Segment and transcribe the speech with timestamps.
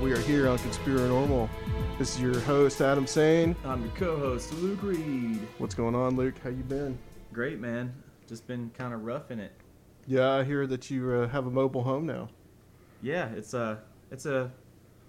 [0.00, 1.48] we are here on Conspiranormal.
[1.98, 3.56] This is your host Adam Sane.
[3.64, 5.40] I'm your co-host Luke Reed.
[5.58, 6.34] What's going on, Luke?
[6.42, 6.98] How you been?
[7.32, 7.92] Great man,
[8.26, 9.52] just been kind of rough in it.
[10.06, 12.28] Yeah, I hear that you uh, have a mobile home now.
[13.02, 13.80] Yeah, it's a
[14.10, 14.50] it's a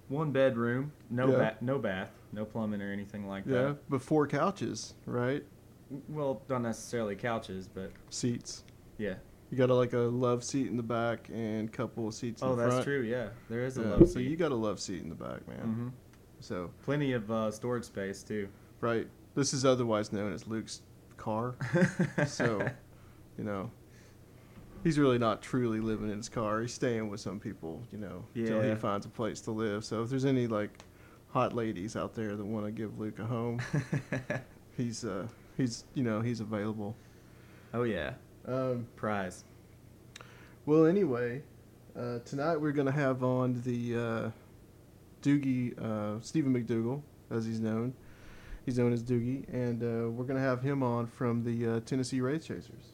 [0.09, 1.37] one bedroom, no Yeah.
[1.37, 3.67] ba- no bath, no plumbing or anything like Yeah, that.
[3.67, 5.43] Yeah, but four couches, right?
[6.07, 8.63] Well, not necessarily couches, but Seats.
[8.97, 9.15] yeah.
[9.51, 12.49] You got a, like a love seat in the back and couple of seats in
[12.49, 12.83] Oh, the that's front.
[12.85, 13.01] true.
[13.01, 14.29] Yeah, there is a Yeah, love so seat.
[14.29, 15.57] you got a love seat in the back, man.
[15.59, 15.87] hmm
[16.39, 18.49] So, Plenty of uh, storage space too.
[18.81, 19.07] right.
[19.35, 20.81] This is otherwise known as Luke's
[21.17, 21.55] car.
[22.27, 22.69] so,
[23.37, 23.71] you know,
[24.83, 26.61] he's really not truly living in his car.
[26.61, 28.75] He's staying with some people, you know, until he Yeah.
[28.75, 29.85] finds a place to live.
[29.85, 30.83] So if there's any like
[31.29, 33.61] hot ladies out there that want to give Luke a home,
[34.77, 35.27] he's uh
[35.57, 36.97] he's you know he's available.
[37.73, 38.13] oh yeah,
[38.49, 39.43] Um, prize.
[40.65, 41.43] well, anyway,
[41.95, 44.31] uh, tonight we're gonna have on the uh,
[45.21, 47.93] Doogie uh, Stephen McDougal, as he's known.
[48.65, 52.21] He's known as Doogie, and uh, we're gonna have him on from the uh, Tennessee
[52.21, 52.93] Wraith Chasers,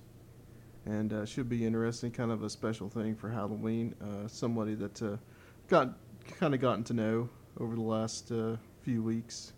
[0.86, 2.12] and uh, should be interesting.
[2.12, 3.96] Kind of a special thing for Halloween.
[4.02, 5.16] Uh, somebody that uh,
[5.70, 5.98] got
[6.38, 7.30] kind of gotten to know
[7.62, 9.54] over the last uh, few weeks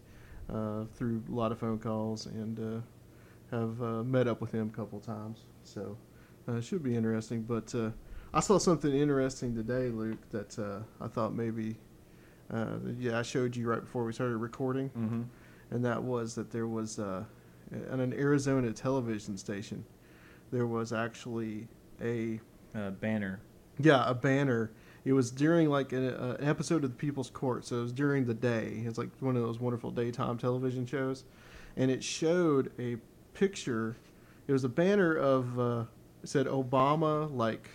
[0.53, 2.81] uh, through a lot of phone calls, and uh,
[3.49, 5.45] have uh, met up with him a couple times.
[5.67, 5.97] So
[6.47, 7.41] uh, it should be interesting.
[7.43, 7.91] But uh,
[8.33, 11.75] I saw something interesting today, Luke, that uh, I thought maybe.
[12.53, 15.23] Uh, yeah, I showed you right before we started recording, hmm
[15.69, 17.25] and that was that there was uh,
[17.91, 19.83] at an Arizona television station,
[20.49, 21.67] there was actually
[22.01, 22.39] a
[22.73, 23.41] Uh, banner.
[23.79, 24.71] yeah a banner.
[25.03, 27.91] It was during like an, uh, an episode of the People's Court, so it was
[27.91, 28.81] during the day.
[28.85, 31.25] It's like one of those wonderful daytime television shows,
[31.75, 32.95] and it showed a
[33.33, 33.97] picture.
[34.47, 35.83] It was a banner of uh,
[36.23, 37.69] said Obama like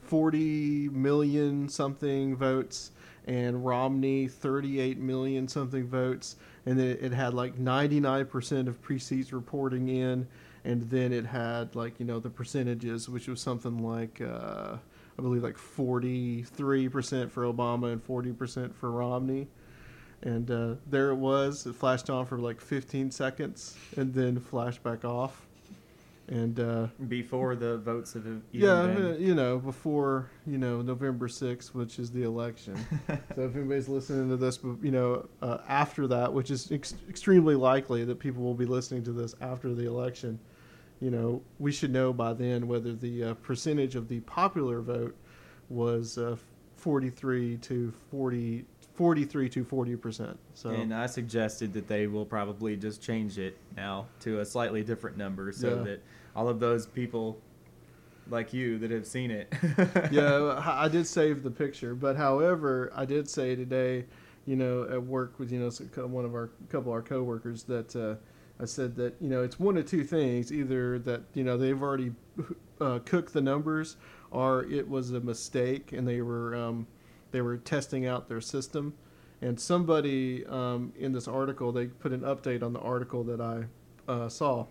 [0.00, 2.92] forty million something votes
[3.26, 6.36] and Romney 38 million something votes.
[6.64, 10.26] And then it had like 99% of precincts reporting in.
[10.64, 14.76] And then it had like you know the percentages which was something like uh,
[15.18, 19.46] I believe like 43% for Obama and 40% for Romney.
[20.22, 21.66] And uh, there it was.
[21.66, 25.45] It flashed on for like 15 seconds and then flashed back off
[26.28, 29.20] and uh, Before the votes have even yeah, been.
[29.20, 32.76] you know, before you know November sixth, which is the election.
[33.08, 37.54] so if anybody's listening to this, you know, uh, after that, which is ex- extremely
[37.54, 40.38] likely that people will be listening to this after the election,
[41.00, 45.14] you know, we should know by then whether the uh, percentage of the popular vote
[45.68, 46.36] was uh,
[46.76, 48.64] 43 to 40,
[48.96, 50.38] 43 to 40 percent.
[50.54, 54.82] So And I suggested that they will probably just change it now to a slightly
[54.82, 55.82] different number so Yeah.
[55.84, 56.02] that
[56.34, 57.38] all of those people
[58.28, 59.52] like you that have seen it.
[60.10, 64.04] yeah, I I did save the picture, but however, I did say today,
[64.46, 65.70] you know, at work with you know
[66.06, 68.16] one of our couple of our coworkers that uh,
[68.60, 71.80] I said that you know it's one of two things: either that you know they've
[71.80, 72.12] already
[72.80, 73.96] uh, cooked the numbers,
[74.30, 76.86] or it was a mistake and they were um,
[77.30, 78.94] they were testing out their system.
[79.40, 83.64] And somebody um, in this article, they put an update on the article that I
[84.10, 84.66] uh, saw,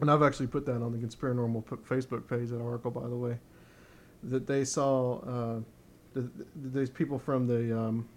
[0.00, 2.48] and I've actually put that on the Conspiranormal Facebook page.
[2.48, 3.38] That article, by the way,
[4.24, 5.60] that they saw uh,
[6.14, 8.08] th- th- these people from the um,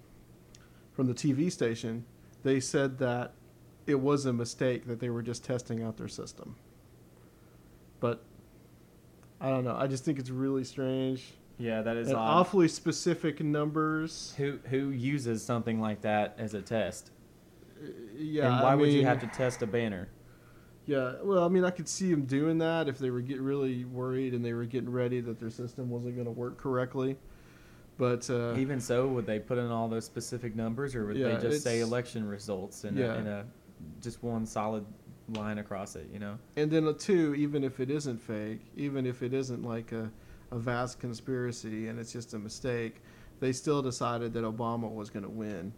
[0.93, 2.05] from the TV station.
[2.43, 3.33] They said that
[3.85, 6.55] it was a mistake that they were just testing out their system.
[7.99, 8.23] But
[9.39, 9.75] I don't know.
[9.75, 11.33] I just think it's really strange.
[11.57, 12.39] Yeah, that is and odd.
[12.39, 14.33] awfully specific numbers.
[14.37, 17.11] Who who uses something like that as a test?
[18.15, 18.51] Yeah.
[18.53, 20.09] and why I would you have to test a banner?
[20.87, 23.83] Yeah, well, I mean, I could see them doing that if they were get really
[23.83, 27.17] worried and they were getting ready that their system wasn't going to work correctly.
[27.97, 31.35] But uh, Even so, would they put in all those specific numbers, or would Yeah,
[31.35, 33.15] they just say election results in, Yeah.
[33.15, 33.45] a, in a
[34.01, 34.85] just one solid
[35.33, 36.07] line across it?
[36.13, 36.37] You know.
[36.55, 40.09] and then uh, two, even if it isn't fake, even if it isn't like a,
[40.51, 43.01] a vast conspiracy and it's just a mistake,
[43.39, 45.73] they still decided that Obama was going to win.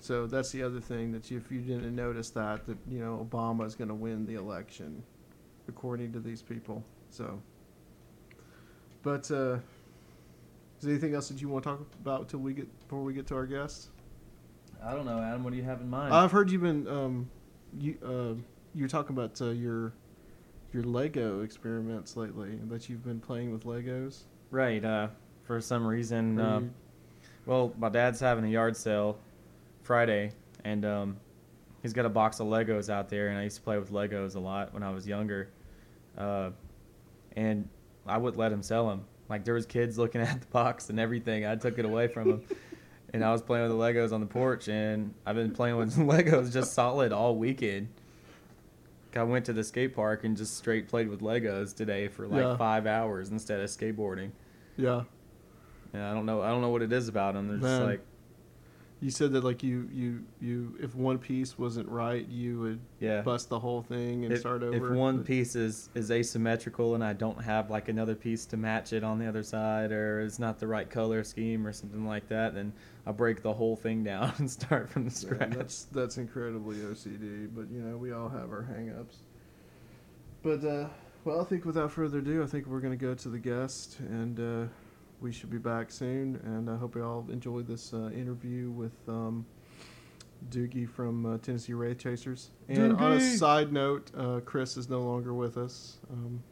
[0.00, 3.26] So that's the other thing that you, if you didn't notice that that you know
[3.30, 5.02] Obama is going to win the election,
[5.66, 6.84] according to these people.
[7.08, 7.40] So,
[9.02, 9.60] but uh, is
[10.82, 13.26] there anything else that you want to talk about till we get before we get
[13.28, 13.88] to our guests?
[14.84, 15.42] I don't know, Adam.
[15.42, 16.12] What do you have in mind?
[16.12, 17.30] I've heard you've been um,
[17.80, 18.34] you uh,
[18.74, 19.94] you were talking about uh, your
[20.74, 24.24] your Lego experiments lately, that you've been playing with Legos.
[24.50, 24.84] right.
[24.84, 25.08] Uh,
[25.44, 26.60] for some reason, uh,
[27.46, 29.18] well, my dad's having a yard sale
[29.82, 30.32] Friday,
[30.64, 31.16] and um,
[31.82, 34.36] he's got a box of Legos out there, and I used to play with Legos
[34.36, 35.50] a lot when I was younger.
[36.16, 36.50] Uh,
[37.36, 37.68] and
[38.06, 39.04] I wouldn't let him sell them.
[39.28, 41.46] Like there was kids looking at the box and everything.
[41.46, 42.42] I took it away from him,
[43.12, 45.94] and I was playing with the Legos on the porch, and I've been playing with
[45.96, 47.88] Legos just solid all weekend.
[49.16, 52.42] I went to the skate park and just straight played with Legos today for like
[52.42, 52.56] Yeah.
[52.56, 54.30] five hours instead of skateboarding.
[54.76, 55.04] yeah,
[55.92, 56.42] Yeah, I don't know.
[56.42, 57.48] I don't know what it is about them.
[57.48, 58.00] They're just like
[59.04, 63.20] you said that like you you you if one piece wasn't right, you would yeah.
[63.20, 64.92] bust the whole thing and if, start over.
[64.92, 68.94] if one piece is is asymmetrical and I don't have like another piece to match
[68.94, 72.28] it on the other side, or it's not the right color scheme or something like
[72.28, 72.72] that, then
[73.04, 75.50] I break the whole thing down and start from the Yeah, scratch.
[75.50, 79.16] that's that's incredibly OCD, but you know we all have our hangups.
[80.42, 80.88] But uh,
[81.24, 84.40] well, I think without further ado, I think we're gonna go to the guest, and
[84.40, 84.68] uh,
[85.20, 86.40] we should be back soon.
[86.44, 89.46] And I hope you all enjoyed this uh, interview with um,
[90.50, 92.50] Doogie from uh, Tennessee Wraith Chasers.
[92.68, 95.98] And on a side note, uh, Chris is no longer with us.
[96.10, 96.42] Um,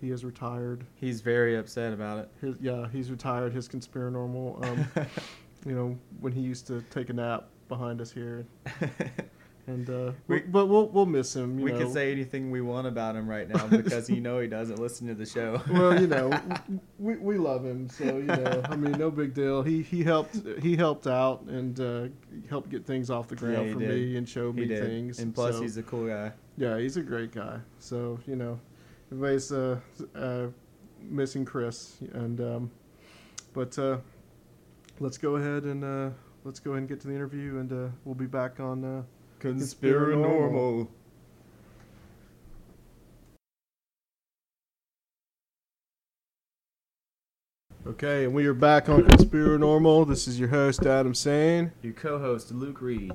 [0.00, 0.84] he has retired.
[0.94, 2.28] He's very upset about it.
[2.40, 3.52] His, yeah, he's retired.
[3.52, 4.64] His conspiranormal.
[4.64, 5.06] Um,
[5.66, 8.46] you know, when he used to take a nap behind us here.
[9.66, 11.58] And uh, We- but we'll we'll miss him.
[11.58, 11.78] You we know.
[11.80, 15.06] can say anything we want about him right now because you know he doesn't listen
[15.08, 15.62] to the show.
[15.70, 16.30] well, you know,
[16.98, 19.62] we, we love him, so you know, I mean, no big deal.
[19.62, 22.08] He he helped he helped out and uh,
[22.48, 23.88] helped get things off the ground he for did.
[23.90, 25.18] me and showed he me did, things.
[25.20, 26.32] and plus so- he's a cool guy.
[26.56, 27.58] yeah, he's a great guy.
[27.78, 28.58] So you know,
[29.12, 29.78] everybody's uh,
[30.16, 30.46] uh,
[31.02, 32.70] missing Chris, and um,
[33.52, 33.98] but uh,
[34.98, 36.10] let's go ahead and uh,
[36.44, 39.04] let's go ahead and get to the interview, and uh, we'll be back on.
[39.40, 40.86] Conspiranormal.
[47.86, 50.06] Okay, and we are back on Conspiranormal.
[50.06, 51.72] This is your host, Adam Sane.
[51.80, 53.12] Your co-host Luke Reed.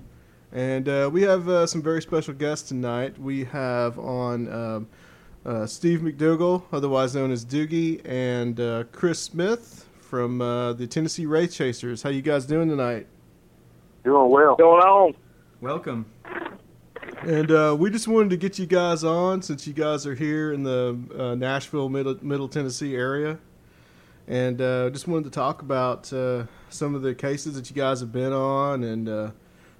[0.52, 3.20] And uh, we have uh, some very special guests tonight.
[3.20, 4.88] We have on um,
[5.46, 11.28] uh, Steve McDougal, otherwise known as Doogie, and uh, Chris Smith from uh, the Tennessee
[11.28, 12.02] Wraith Chasers.
[12.02, 13.06] How you guys doing tonight?
[14.04, 14.56] Doing well.
[14.56, 15.14] Going on?
[15.62, 16.08] Welcome.
[17.26, 20.54] And uh, we just wanted to get you guys on since you guys are here
[20.54, 23.40] in the uh, Nashville, Middle, Middle Tennessee area.
[24.28, 28.00] And uh, just wanted to talk about uh, some of the cases that you guys
[28.00, 29.32] have been on and uh,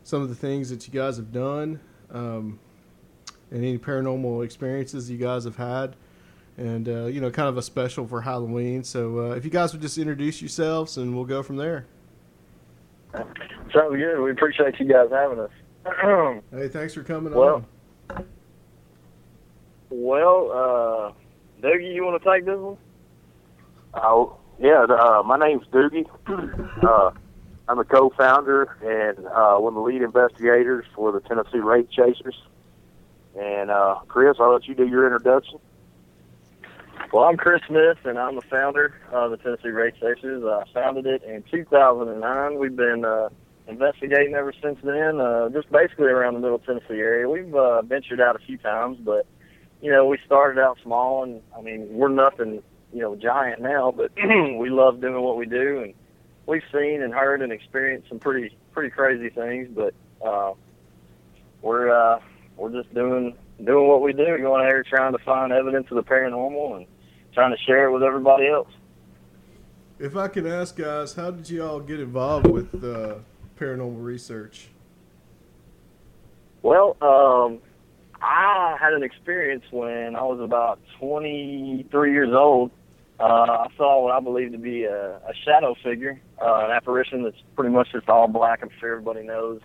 [0.04, 1.80] some of the things that you guys have done.
[2.10, 2.60] Um,
[3.52, 5.96] and any paranormal experiences you guys have had,
[6.58, 8.84] and uh, you know, kind of a special for Halloween.
[8.84, 11.86] So if you guys would just introduce yourselves, and we'll go from there.
[13.14, 14.20] Sounds good.
[14.20, 15.52] We appreciate you guys having us.
[16.52, 17.64] Hey, thanks for coming Well,
[18.10, 18.26] on.
[19.90, 22.78] well, uh, Doogie, you want to take this one?
[23.94, 24.84] Oh, yeah.
[24.90, 26.08] Uh, my name's Doogie.
[26.84, 27.12] uh,
[27.68, 28.78] I'm a co-founder
[29.18, 32.36] and uh, one of the lead investigators for the Tennessee Wraith Chasers.
[33.40, 35.60] And uh, Chris, I'll let you do your introduction.
[37.14, 40.44] Well, I'm Chris Smith, and I'm the founder of the Tennessee Wraith Chasers.
[40.44, 42.60] I founded it in 2009.
[42.60, 43.30] We've been uh,
[43.68, 47.28] investigating ever since then, uh, just basically around the Middle Tennessee area.
[47.28, 49.26] We've uh, ventured out a few times, but
[49.82, 53.92] you know, we started out small, and I mean, we're nothing, you know, giant now,
[53.92, 54.12] but
[54.58, 55.94] we love doing what we do, and
[56.46, 59.94] we've seen and heard and experienced some pretty pretty crazy things, but
[60.26, 60.54] uh,
[61.62, 62.20] we're uh,
[62.58, 65.96] we're just doing doing what we do, going out here trying to find evidence of
[65.96, 66.88] the paranormal and
[67.34, 68.70] trying to share it with everybody else.
[69.98, 73.16] If I can ask, guys, how did you all get involved with uh,
[73.60, 74.70] paranormal research?
[76.62, 77.60] Well, um,
[78.22, 82.72] I had an experience when I was about 23 years old.
[83.20, 87.24] Uh, I saw what I believe to be a, a shadow figure, uh, an apparition
[87.24, 88.60] that's pretty much just all black.
[88.62, 89.62] I'm sure everybody knows,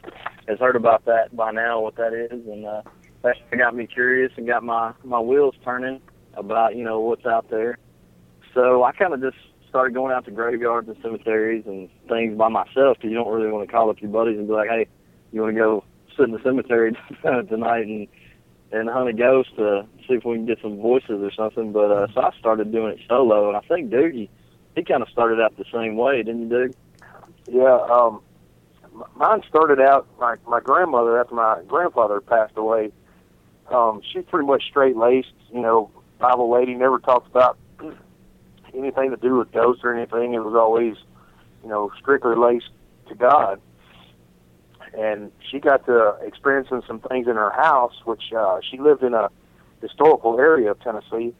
[0.46, 2.82] has heard about that by now, what that is, and uh,
[3.22, 6.00] that got me curious and got my my wheels turning
[6.34, 7.78] about you know what's out there.
[8.54, 9.36] So I kind of just
[9.70, 13.50] started going out to graveyards and cemeteries and things by myself because you don't really
[13.50, 14.86] want to call up your buddies and be like, hey,
[15.32, 15.84] you want to go
[16.16, 16.94] sit in the cemetery
[17.48, 18.06] tonight and
[18.72, 21.72] and hunt a ghost to see if we can get some voices or something.
[21.72, 24.28] But uh, so I started doing it solo, and I think Doogie,
[24.76, 26.74] he kind of started out the same way, didn't you, Doug?
[27.48, 28.22] Yeah, um,
[29.16, 32.92] mine started out my my grandmother after my grandfather passed away.
[33.70, 36.74] Um, she's pretty much straight laced, you know, Bible lady.
[36.74, 37.56] Never talked about
[38.74, 40.34] anything to do with ghosts or anything.
[40.34, 40.96] It was always,
[41.62, 42.70] you know, strictly laced
[43.08, 43.60] to God.
[44.96, 49.14] And she got to experiencing some things in her house, which uh, she lived in
[49.14, 49.30] a
[49.80, 51.34] historical area of Tennessee.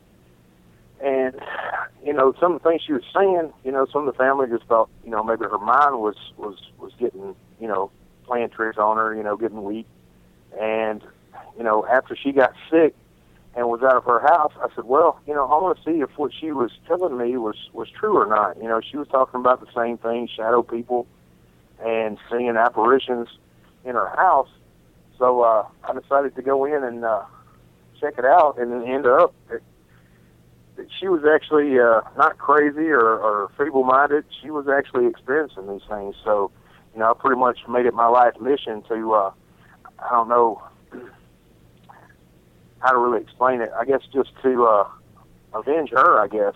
[1.02, 1.34] And
[2.04, 4.46] you know, some of the things she was saying, you know, some of the family
[4.48, 7.90] just thought, you know, maybe her mind was was was getting, you know,
[8.24, 9.86] playing tricks on her, you know, getting weak.
[10.60, 11.02] And
[11.56, 12.94] you know, after she got sick
[13.54, 16.00] and was out of her house, I said, well, you know, I want to see
[16.00, 18.56] if what she was telling me was was true or not.
[18.58, 21.06] You know, she was talking about the same thing, shadow people,
[21.84, 23.28] and seeing apparitions
[23.84, 24.48] in her house.
[25.18, 27.24] So uh, I decided to go in and uh,
[28.00, 29.60] check it out, and then ended up that,
[30.76, 34.24] that she was actually uh, not crazy or, or feeble-minded.
[34.40, 36.14] She was actually experiencing these things.
[36.24, 36.52] So,
[36.94, 39.32] you know, I pretty much made it my life mission to, uh,
[39.98, 40.62] I don't know
[42.80, 43.70] how to really explain it.
[43.78, 44.88] I guess just to uh,
[45.54, 46.18] avenge her.
[46.18, 46.54] I guess,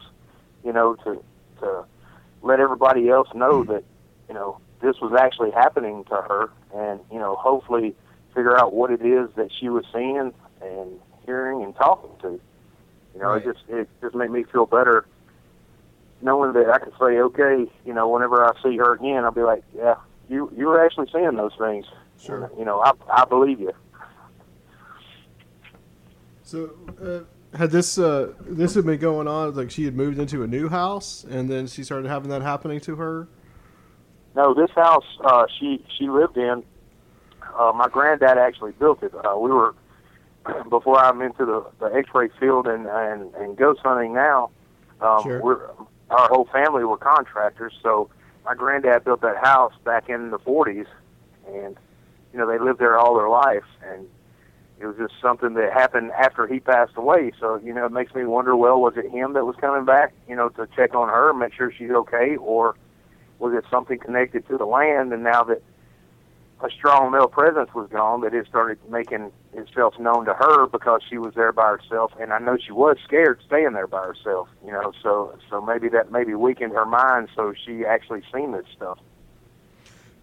[0.64, 1.22] you know, to
[1.60, 1.84] to
[2.42, 3.84] let everybody else know that,
[4.28, 7.94] you know, this was actually happening to her, and you know, hopefully
[8.34, 12.40] figure out what it is that she was seeing and hearing and talking to.
[13.14, 13.46] You know, Right.
[13.46, 15.06] it just it just made me feel better
[16.20, 19.42] knowing that I could say, okay, you know, whenever I see her again, I'll be
[19.42, 19.96] like, yeah,
[20.28, 21.86] you you were actually seeing those things.
[22.18, 22.44] Sure.
[22.44, 23.72] And, you know, I I believe you.
[26.44, 26.70] So,
[27.02, 29.54] uh, had this uh, this had been going on?
[29.54, 32.80] Like she had moved into a new house, and then she started having that happening
[32.80, 33.28] to her.
[34.36, 36.62] No, this house uh, she she lived in.
[37.58, 39.12] Uh, my granddad actually built it.
[39.14, 39.74] Uh, we were
[40.68, 44.50] before I'm into the, the X-ray field and, and and ghost hunting now.
[45.00, 45.40] Um, Sure.
[45.40, 45.70] We're
[46.10, 48.10] our whole family were contractors, so
[48.44, 50.86] my granddad built that house back in the 40s,
[51.46, 51.76] and
[52.32, 54.06] you know they lived there all their life, and
[54.80, 57.32] it was just something that happened after he passed away.
[57.38, 58.56] So you know it makes me wonder.
[58.56, 61.54] Well, was it him that was coming back, you know, to check on her, make
[61.54, 62.74] sure she's okay, or
[63.38, 65.12] was it something connected to the land?
[65.12, 65.62] And now that
[66.60, 71.02] a strong male presence was gone, that it started making itself known to her because
[71.08, 74.48] she was there by herself, and I know she was scared staying there by herself.
[74.64, 78.66] You know, so so maybe that maybe weakened her mind, so she actually seen this
[78.74, 78.98] stuff.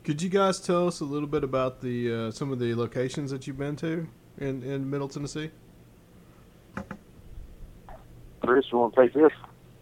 [0.03, 3.31] Could you guys tell us a little bit about the uh, some of the locations
[3.31, 4.08] that you've been to
[4.41, 5.51] in in Middle Tennessee?
[8.41, 9.31] Chris, you want to take this?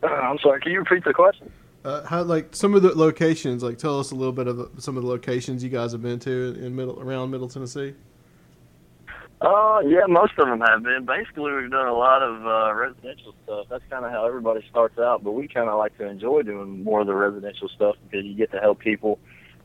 [0.04, 0.62] I'm sorry.
[0.62, 1.52] Can you repeat the question?
[1.84, 3.64] Uh, how like some of the locations?
[3.64, 6.02] Like, tell us a little bit of the, some of the locations you guys have
[6.02, 7.96] been to in middle around Middle Tennessee.
[9.42, 11.06] Uh, yeah, most of them have been.
[11.06, 13.68] Basically, we've done a lot of uh, residential stuff.
[13.70, 16.84] That's kind of how everybody starts out, but we kind of like to enjoy doing
[16.84, 19.18] more of the residential stuff because you get to help people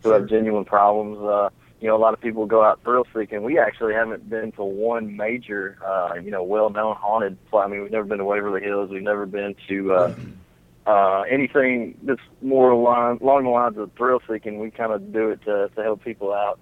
[0.04, 1.18] who have genuine problems.
[1.18, 1.50] Uh,
[1.84, 3.42] you know, a lot of people go out thrill seeking.
[3.42, 7.36] We actually haven't been to one major, uh, you know, well-known haunted.
[7.52, 8.88] I mean, we've never been to Waverly Hills.
[8.88, 10.14] We've never been to uh,
[10.86, 14.60] uh, anything that's more along, along the lines of thrill seeking.
[14.60, 16.58] We kind of do it to, to help people out.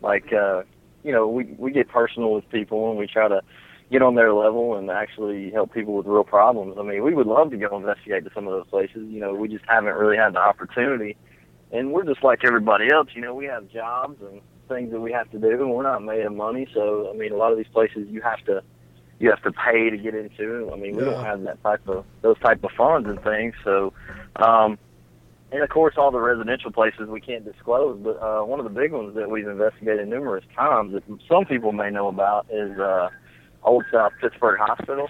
[0.00, 0.62] Like, uh,
[1.04, 3.42] you know, we we get personal with people and we try to
[3.90, 6.76] get on their level and actually help people with real problems.
[6.80, 9.10] I mean, we would love to go investigate to some of those places.
[9.10, 11.18] You know, we just haven't really had the opportunity
[11.72, 13.08] and we're just like everybody else.
[13.14, 16.02] You know, we have jobs and things that we have to do, and we're not
[16.02, 16.66] made of money.
[16.72, 18.62] So, I mean, a lot of these places you have to
[19.18, 20.70] you have to pay to get into.
[20.72, 21.10] I mean, we Yeah.
[21.12, 23.54] don't have that type of those type of funds and things.
[23.64, 23.92] So,
[24.36, 24.78] um,
[25.52, 28.00] and of course, all the residential places we can't disclose.
[28.02, 31.72] But uh, one of the big ones that we've investigated numerous times that some people
[31.72, 33.10] may know about is uh,
[33.62, 35.08] Old South Pittsburg Hospital,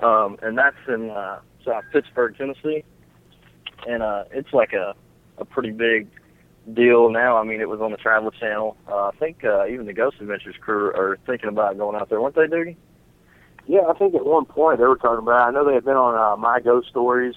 [0.00, 2.84] um, and that's in uh, South Pittsburg, Tennessee.
[3.86, 4.94] And uh, it's like a
[5.40, 6.08] a pretty big
[6.72, 7.36] deal now.
[7.38, 8.76] I mean, it was on the Travel Channel.
[8.86, 12.20] Uh, I think uh, even the Ghost Adventures crew are thinking about going out there,
[12.20, 12.76] weren't they, Doogie?
[13.66, 15.46] Yeah, I think at one point they were talking about.
[15.48, 17.34] I know they had been on uh, My Ghost Stories,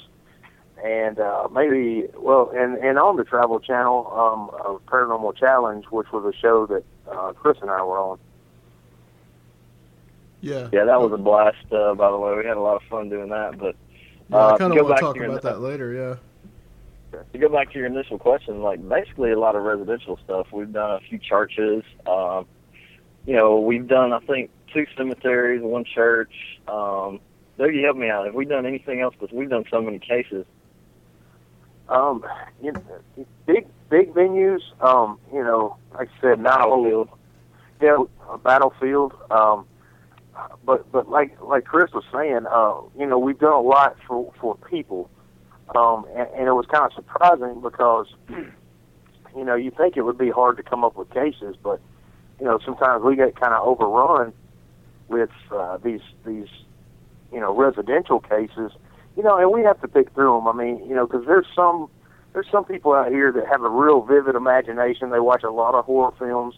[0.83, 6.11] and uh, maybe well, and and on the Travel Channel, um, of Paranormal Challenge, which
[6.11, 8.17] was a show that uh, Chris and I were on.
[10.41, 10.69] Yeah.
[10.71, 11.57] Yeah, that was a blast.
[11.71, 13.59] Uh, by the way, we had a lot of fun doing that.
[13.59, 13.75] But
[14.29, 15.93] Yeah, uh, I kind of want to talk to your- about that later.
[15.93, 16.15] Yeah.
[17.11, 20.47] To go back to your initial question, like basically a lot of residential stuff.
[20.51, 21.83] We've done a few churches.
[22.07, 22.45] Um,
[23.25, 26.33] you know, we've done I think two cemeteries, one church.
[26.67, 27.19] Um,
[27.59, 28.25] Doogie, help me out.
[28.25, 29.13] Have we done anything else?
[29.19, 30.45] Because we've done so many cases.
[31.89, 32.23] Um,
[32.61, 34.61] you know, big big venues.
[34.79, 37.09] Um, you know, like I said, not a whole
[37.81, 37.97] yeah,
[38.29, 39.13] a battlefield.
[39.29, 39.65] Um,
[40.65, 44.31] but but like like Chris was saying, uh, you know, we've done a lot for
[44.39, 45.09] for people,
[45.75, 50.17] um, and, and it was kind of surprising because, you know, you think it would
[50.17, 51.79] be hard to come up with cases, but
[52.39, 54.33] you know, sometimes we get kind of overrun
[55.07, 56.47] with uh, these these
[57.31, 58.71] you know residential cases,
[59.15, 60.47] you know, and we have to pick through them.
[60.47, 61.89] I mean, you know, because there's some
[62.33, 65.11] there's some people out here that have a real vivid imagination.
[65.11, 66.55] They watch a lot of horror films.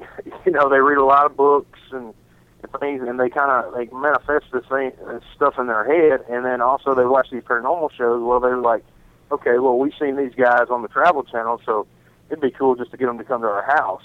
[0.46, 2.14] you know, they read a lot of books and
[2.62, 5.84] and things, and they kind of they manifest this thing uh, this stuff in their
[5.84, 8.22] head, and then also they watch these paranormal shows.
[8.22, 8.84] Well, they're like,
[9.30, 11.86] okay, well, we've seen these guys on the Travel Channel, so
[12.30, 14.02] it'd be cool just to get them to come to our house.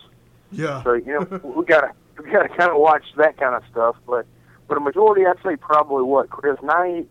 [0.52, 0.84] Yeah.
[0.84, 1.92] So you know, we gotta
[2.24, 3.96] we gotta kind of watch that kind of stuff.
[4.06, 4.26] But
[4.68, 7.08] but a majority, I'd say probably what Chris 90,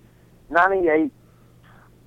[0.51, 1.13] 98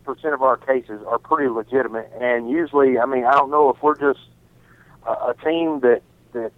[0.04, 3.82] percent of our cases are pretty legitimate, and usually, I mean, I don't know if
[3.82, 4.26] we're just
[5.06, 6.02] a, a team that
[6.34, 6.52] that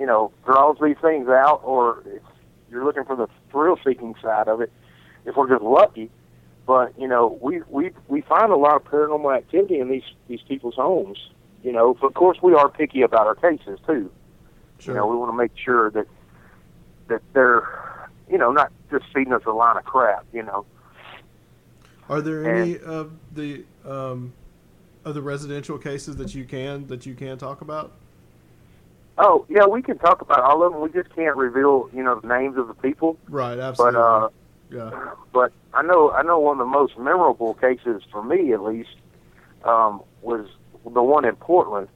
[0.00, 2.22] you know draws these things out, or if
[2.70, 4.72] you're looking for the thrill-seeking side of it.
[5.26, 6.10] If we're just lucky,
[6.66, 10.40] but you know, we we we find a lot of paranormal activity in these these
[10.48, 11.18] people's homes.
[11.62, 14.10] You know, of course, we are picky about our cases too.
[14.78, 14.94] Sure.
[14.94, 16.06] You know, we want to make sure that
[17.08, 20.24] that they're, you know, not just feeding us a line of crap.
[20.32, 20.64] You know.
[22.08, 24.32] Are there any of the um,
[25.04, 27.92] of the residential cases that you can that you can talk about?
[29.22, 30.80] Oh yeah, we can talk about all of them.
[30.80, 33.18] We just can't reveal, you know, the names of the people.
[33.28, 33.56] Right.
[33.56, 34.00] But Absolutely.
[34.00, 34.28] uh,
[34.70, 35.14] yeah.
[35.30, 38.96] but I know I know one of the most memorable cases for me, at least,
[39.64, 40.46] um, was
[40.84, 41.88] the one in Portland.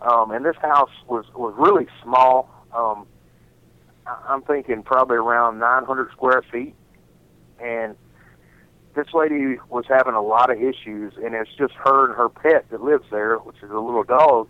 [0.00, 2.50] Um, and this house was was really small.
[2.74, 3.06] Um,
[4.06, 6.74] I'm thinking probably around 900 square feet,
[7.60, 7.94] and
[8.96, 12.68] this lady was having a lot of issues, and it's just her and her pet
[12.70, 14.48] that lives there, which is a little dog.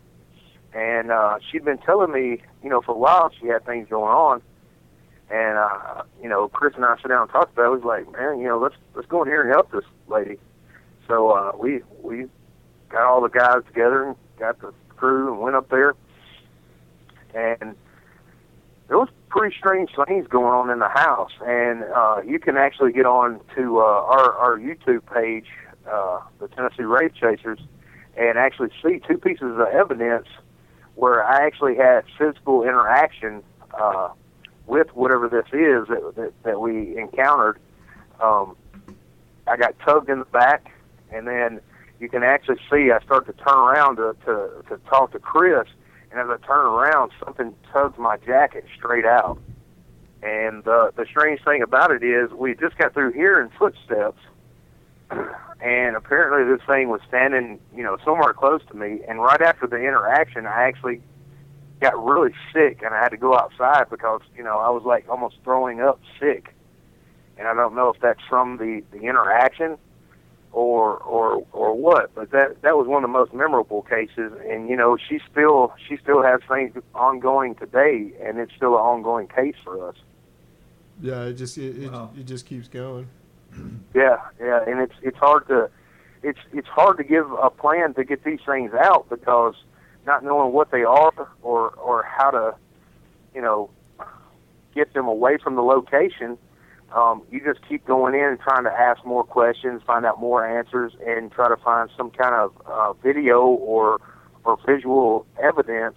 [0.74, 4.12] And uh, she'd been telling me, you know, for a while she had things going
[4.12, 4.42] on,
[5.30, 7.66] and uh, you know, Chris and I sat down and talked about it.
[7.66, 10.36] It was like, man, you know, let's let's go in here and help this lady.
[11.06, 12.26] So uh, we we
[12.88, 15.94] got all the guys together and got the crew and went up there,
[17.34, 17.76] and
[18.88, 21.32] there was pretty strange things going on in the house.
[21.46, 25.46] And uh, you can actually get on to uh, our our YouTube page,
[25.88, 27.60] uh, the Tennessee Wraith Chasers,
[28.16, 30.26] and actually see two pieces of evidence
[30.94, 33.42] where I actually had physical interaction.
[33.72, 34.10] Uh,
[34.66, 37.58] with whatever this is that, that, that we encountered,
[38.20, 38.56] um,
[39.46, 40.72] I got tugged in the back,
[41.12, 41.60] and then
[42.00, 45.68] you can actually see I start to turn around to, to, to talk to Chris,
[46.10, 49.38] and as I turn around, something tugs my jacket straight out.
[50.22, 54.20] And uh, the strange thing about it is we just got through hearing footsteps,
[55.64, 59.00] and apparently this thing was standing, you know, somewhere close to me.
[59.08, 61.00] And right after the interaction, I actually
[61.80, 65.08] got really sick and I had to go outside because you know I was like
[65.08, 66.54] almost throwing up sick,
[67.38, 69.78] and I don't know if that's from the the interaction
[70.52, 72.14] or or or what.
[72.14, 75.72] But that that was one of the most memorable cases, and you know she still
[75.88, 79.96] she still has things ongoing today, and it's still an ongoing case for us.
[81.00, 82.10] Yeah, it just it, it, Wow.
[82.18, 83.08] it just keeps going.
[83.94, 85.70] Yeah, yeah, and it's it's hard to
[86.22, 89.54] it's it's hard to give a plan to get these things out because
[90.06, 91.12] not knowing what they are
[91.42, 92.54] or or how to
[93.34, 93.70] you know
[94.74, 96.36] get them away from the location.
[96.92, 100.46] Um, you just keep going in and trying to ask more questions, find out more
[100.46, 104.00] answers, and try to find some kind of uh, video or
[104.44, 105.96] or visual evidence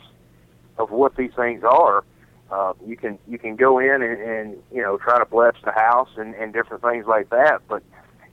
[0.77, 2.03] of what these things are.
[2.51, 5.71] Uh, you can you can go in and, and you know try to bless the
[5.71, 7.83] house and, and different things like that, but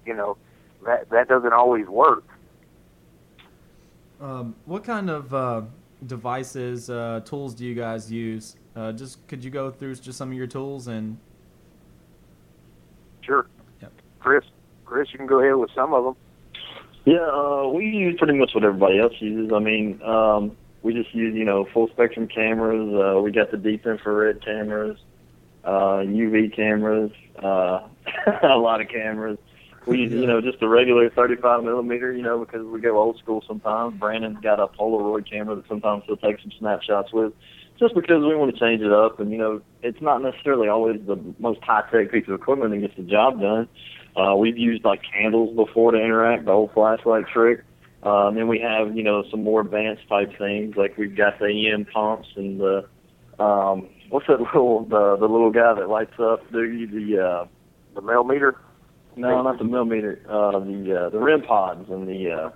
[0.07, 0.37] you know
[0.85, 2.25] that that doesn't always work.
[4.21, 5.63] Um, what kind of uh,
[6.07, 8.57] devices, uh, tools do you guys use?
[8.77, 11.19] Uh, just could you go through just some of your tools and
[13.23, 13.47] Sure,
[13.81, 13.93] Yep.
[14.21, 14.45] Chris,
[14.85, 16.17] Chris, you can go ahead with some of them.
[17.07, 19.53] Yeah, uh, we use pretty much what everybody else uses.
[19.55, 22.95] I mean, um, we just use, you know, full spectrum cameras.
[22.95, 24.99] Uh, we got the deep infrared cameras,
[25.65, 27.11] uh, UV cameras,
[27.43, 27.89] uh,
[28.43, 29.39] a lot of cameras.
[29.87, 33.19] We use, you know, just a regular 35 millimeter, you know, because we go old
[33.19, 33.99] school sometimes.
[33.99, 37.33] Brandon's got a Polaroid camera that sometimes he'll take some snapshots with,
[37.79, 39.21] just because we want to change it up.
[39.21, 42.79] And, you know, it's not necessarily always the most high tech piece of equipment that
[42.79, 43.69] gets the job done.
[44.17, 47.65] Uh, we've used like candles before to interact, the old flashlight trick.
[48.05, 51.39] Uh, and then we have, you know, some more advanced type things like we've got
[51.39, 52.87] the EM pumps and the
[53.43, 57.47] um, what's that little the the little guy that lights up the the uh,
[57.95, 58.61] The mel meter.
[59.17, 62.51] no not the mel meter uh, the uh, the REM pods and the uh,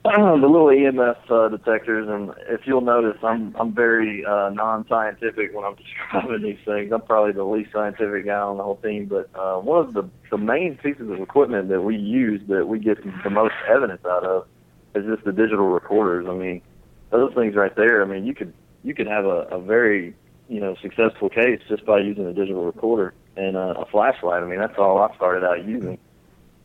[0.04, 2.08] the little EMF uh, detectors.
[2.08, 5.74] And if you'll notice, I'm I'm very uh, non-scientific when I'm
[6.12, 6.92] describing these things.
[6.92, 9.06] I'm probably the least scientific guy on the whole team.
[9.06, 12.78] But uh, one of the the main pieces of equipment that we use that we
[12.78, 14.46] get the most evidence out of
[14.94, 16.26] is just the digital recorders.
[16.28, 16.62] I mean,
[17.10, 18.02] those things right there.
[18.02, 20.14] I mean, you could you could have a, a very
[20.48, 24.42] you know successful case just by using a digital recorder and uh, a flashlight.
[24.42, 25.98] I mean, that's all I started out using.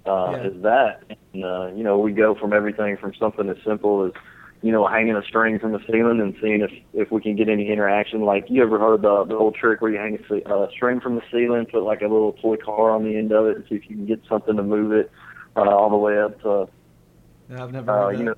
[0.06, 0.48] Uh, Yeah.
[0.48, 4.12] Is that and uh, you know we go from everything from something as simple as
[4.62, 7.50] you know hanging a string from the ceiling and seeing if if we can get
[7.50, 8.22] any interaction.
[8.22, 11.16] Like you ever heard the the old trick where you hang a uh, string from
[11.16, 13.76] the ceiling, put like a little toy car on the end of it, and see
[13.76, 15.12] if you can get something to move it
[15.56, 16.68] uh, all the way up to
[17.52, 18.36] I've never uh, you know,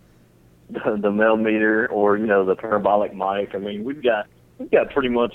[0.70, 3.54] the, the mel meter or you know the parabolic mic.
[3.54, 4.26] I mean, we've got
[4.58, 5.34] we've got pretty much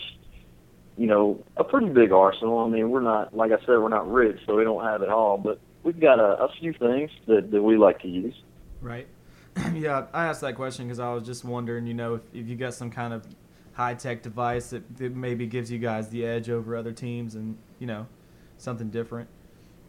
[0.97, 2.59] you know a pretty big arsenal.
[2.59, 5.09] I mean, we're not like I said, we're not rich, so we don't have it
[5.09, 8.35] all, but we've got a, a few things that that we like to use.
[8.81, 9.07] Right.
[9.73, 12.55] yeah, I asked that question because I was just wondering, you know, if, if you
[12.55, 13.25] got some kind of
[13.73, 17.57] high tech device that, that maybe gives you guys the edge over other teams and,
[17.79, 18.07] you know,
[18.57, 19.27] something different.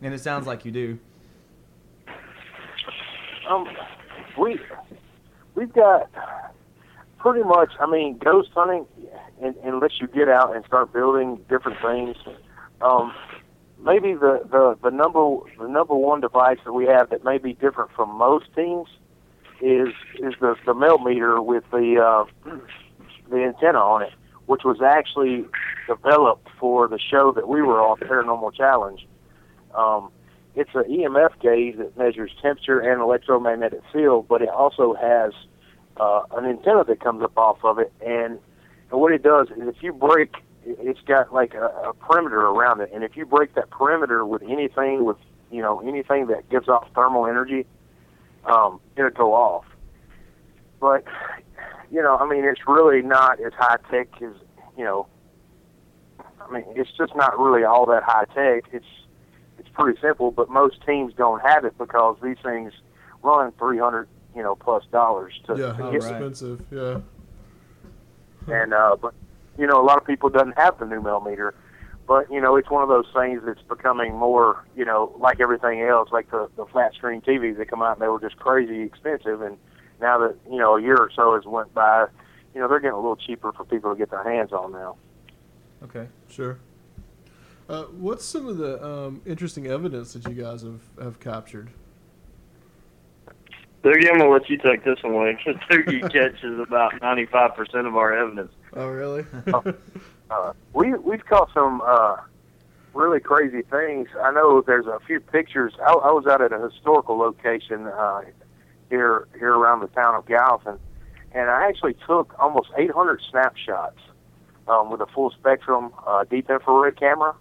[0.00, 0.98] And it sounds like you do.
[3.48, 3.66] Um,
[4.38, 4.58] we
[5.54, 6.10] we've got
[7.22, 7.70] pretty much.
[7.80, 8.84] I mean, ghost hunting,
[9.40, 12.16] and, unless you get out and start building different things.
[12.80, 13.14] Um,
[13.80, 17.54] maybe the, the the number the number one device that we have that may be
[17.54, 18.88] different from most teams
[19.60, 22.50] is is the the mel meter with the uh,
[23.30, 24.12] the antenna on it,
[24.46, 25.46] which was actually
[25.86, 29.06] developed for the show that we were on, Paranormal Challenge.
[29.74, 30.10] Um,
[30.54, 35.32] it's an EMF gauge that measures temperature and electromagnetic field, but it also has
[35.96, 37.92] uh, an antenna that comes up off of it.
[38.00, 38.38] And,
[38.90, 42.80] and what it does is if you break, it's got like a, a perimeter around
[42.80, 45.16] it, and if you break that perimeter with anything with
[45.50, 47.66] you know anything that gives off thermal energy,
[48.44, 49.64] um, it'll go off.
[50.80, 51.04] But
[51.90, 54.34] you know, I mean, it's really not as high tech as
[54.76, 55.06] you know.
[56.40, 58.64] I mean, it's just not really all that high tech.
[58.72, 58.86] It's
[59.58, 62.72] it's pretty simple, but most teams don't have it because these things
[63.22, 66.62] run three hundred, you know, plus dollars to, Yeah, to get expensive.
[66.70, 67.00] Yeah.
[68.48, 69.14] and uh, but
[69.58, 71.54] you know, a lot of people doesn't have the new mel meter.
[72.06, 75.82] But you know, it's one of those things that's becoming more, you know, like everything
[75.82, 78.82] else, like the the flat screen TVs that come out and they were just crazy
[78.82, 79.56] expensive, and
[80.00, 82.06] now that you know a year or so has went by,
[82.54, 84.96] you know, they're getting a little cheaper for people to get their hands on now.
[85.84, 86.08] Okay.
[86.28, 86.58] Sure.
[87.68, 91.70] Uh, what's some of the um, interesting evidence that you guys have, have captured?
[93.82, 97.96] Doogie, I'm gonna let you take this one away because Doogie catches about 95% of
[97.96, 98.52] our evidence.
[98.74, 99.24] Oh, really?
[100.30, 102.16] uh, we we've caught some uh,
[102.94, 104.08] really crazy things.
[104.22, 105.74] I know there's a few pictures.
[105.80, 108.22] I, I was out at a historical location uh,
[108.88, 110.78] here here around the town of Gallatin,
[111.32, 113.98] and I actually took almost 800 snapshots
[114.68, 117.34] um, with a full spectrum uh, deep infrared camera,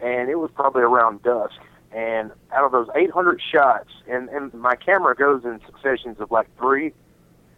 [0.00, 1.58] and it was probably around dusk.
[1.92, 6.48] And out of those 800 shots, and, and my camera goes in successions of like
[6.58, 6.92] three.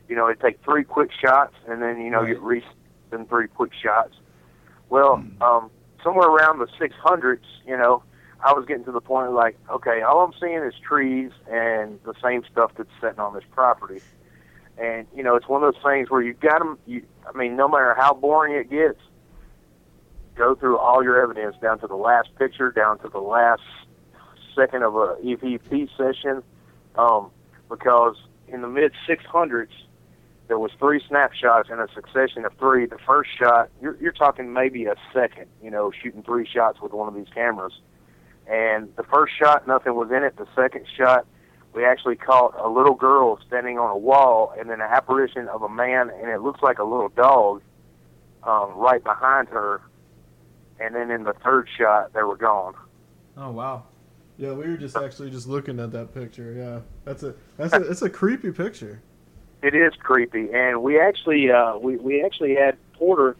[0.08, 2.64] You know, it take three quick shots, and then you know you re
[3.10, 4.14] then three quick shots.
[4.88, 5.70] Well, um,
[6.02, 8.02] somewhere around the 600s, you know,
[8.44, 12.14] I was getting to the point like, okay, all I'm seeing is trees and the
[12.22, 14.00] same stuff that's sitting on this property.
[14.78, 16.78] And you know, it's one of those things where you've got them.
[16.86, 18.98] You, I mean, no matter how boring it gets,
[20.34, 23.62] go through all your evidence down to the last picture, down to the last
[24.54, 26.42] second of a EVP session,
[26.96, 27.30] um,
[27.68, 28.16] because
[28.48, 29.68] in the mid 600s,
[30.48, 32.84] there was three snapshots in a succession of three.
[32.84, 36.92] The first shot, you're, you're talking maybe a second, you know, shooting three shots with
[36.92, 37.72] one of these cameras.
[38.48, 40.36] And the first shot, nothing was in it.
[40.36, 41.24] The second shot,
[41.72, 45.62] we actually caught a little girl standing on a wall and then an apparition of
[45.62, 47.62] a man, and it looks like a little dog
[48.42, 49.80] um, right behind her.
[50.80, 52.74] And then in the third shot, they were gone.
[53.36, 53.84] Oh wow.
[54.40, 56.55] Yeah, we were just actually just looking at that picture.
[56.55, 59.03] Yeah, that's a that's a it's a creepy picture.
[59.62, 63.37] It is creepy, and we actually uh, we we actually had Porter.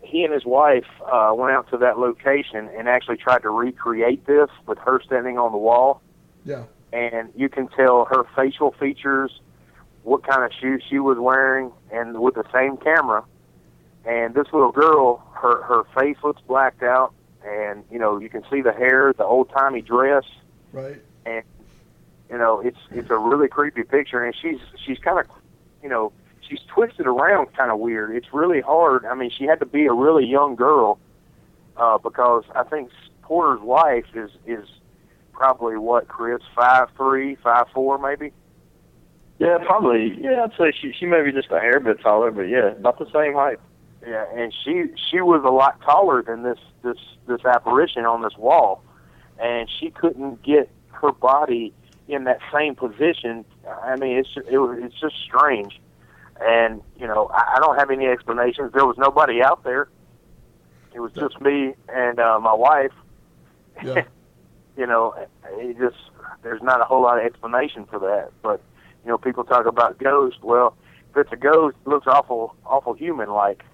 [0.00, 4.26] He and his wife uh, went out to that location and actually tried to recreate
[4.26, 6.00] this with her standing on the wall.
[6.46, 6.64] Yeah.
[6.94, 9.38] And you can tell her facial features,
[10.02, 13.22] what kind of shoes she was wearing, and with the same camera.
[14.06, 17.12] And this little girl, her her face looks blacked out,
[17.52, 20.24] and you know you can see the hair, the old timey dress,
[20.72, 21.00] Right.
[21.26, 21.42] and
[22.30, 25.26] you know it's it's a really creepy picture and she's she's kind of
[25.82, 26.12] you know
[26.48, 29.84] she's twisted around kind of weird it's really hard i mean she had to be
[29.84, 30.98] a really young girl
[31.76, 32.88] uh because i think
[33.20, 34.66] porter's wife is is
[35.34, 38.32] probably what chris five three five four maybe
[39.38, 40.16] Yeah, probably.
[40.20, 42.98] Yeah, I'd say she she may be just a hair bit taller, but yeah, about
[42.98, 43.58] the same height.
[44.06, 48.36] Yeah and she she was a lot taller than this this this apparition on this
[48.36, 48.82] wall.
[49.38, 51.72] And she couldn't get her body
[52.06, 53.44] in that same position.
[53.82, 55.80] I mean it's it was it's just strange.
[56.40, 58.72] And you know I, I don't have any explanations.
[58.72, 59.88] There was nobody out there.
[60.94, 62.92] It was just me and uh my wife.
[63.82, 64.04] Yeah.
[64.76, 65.14] you know
[65.58, 65.96] it just
[66.42, 68.30] there's not a whole lot of explanation for that.
[68.42, 68.60] But
[69.04, 70.76] you know people talk about ghost well
[71.10, 73.64] if it's a ghost it looks awful awful human like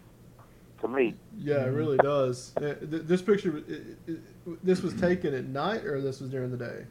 [0.80, 2.52] to me Yeah, it really does.
[2.56, 6.56] Uh, This picture, it, it, this was taken at night, or this was during the
[6.56, 6.84] day.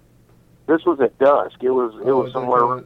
[0.67, 2.84] this was at dusk it was it Oh, was somewhere around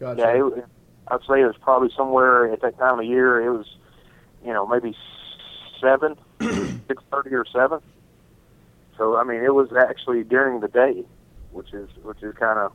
[0.00, 0.20] Gotcha.
[0.20, 0.64] Yeah, it,
[1.08, 3.40] I'd say it was probably somewhere at that time of year.
[3.40, 3.66] It was,
[4.44, 4.96] you know, maybe
[5.80, 6.16] seven,
[6.88, 7.78] six thirty or seven.
[8.98, 11.04] So I mean, it was actually during the day,
[11.52, 12.72] which is which is kind of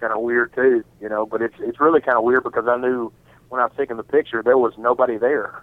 [0.00, 1.26] kind of weird too, you know.
[1.26, 3.12] But it's it's really kind of weird because I knew
[3.48, 5.62] when I was taking the picture there was nobody there.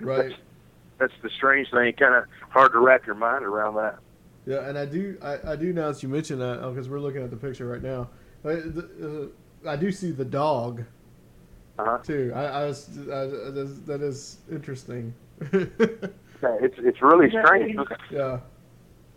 [0.00, 0.32] Right.
[0.98, 1.92] That's the strange thing.
[1.94, 3.98] Kind of hard to wrap your mind around that.
[4.46, 7.22] Yeah, and I do, I, I do now that you mention that because we're looking
[7.22, 8.08] at the picture right now.
[8.44, 9.30] I, the,
[9.64, 10.84] uh, I do see the dog
[11.78, 11.98] Uh-huh.
[12.02, 12.32] too.
[12.34, 15.14] I, I was, I, that is- that is interesting.
[16.40, 17.76] Yeah, it's it's really strange.
[18.12, 18.38] yeah.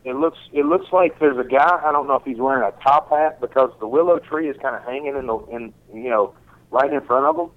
[0.05, 1.79] It looks it looks like there's a guy.
[1.85, 4.75] I don't know if he's wearing a top hat because the willow tree is kind
[4.75, 6.33] of hanging in the in you know
[6.71, 7.51] right in front of him.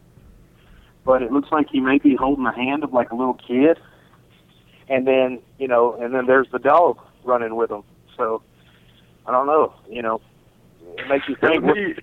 [1.04, 3.78] But it looks like he may be holding the hand of like a little kid,
[4.88, 7.82] and then you know, and then there's the dog running with him.
[8.16, 8.42] So
[9.26, 9.74] I don't know.
[9.88, 10.20] You know,
[10.96, 11.64] it makes you It think.
[11.64, 11.94] would be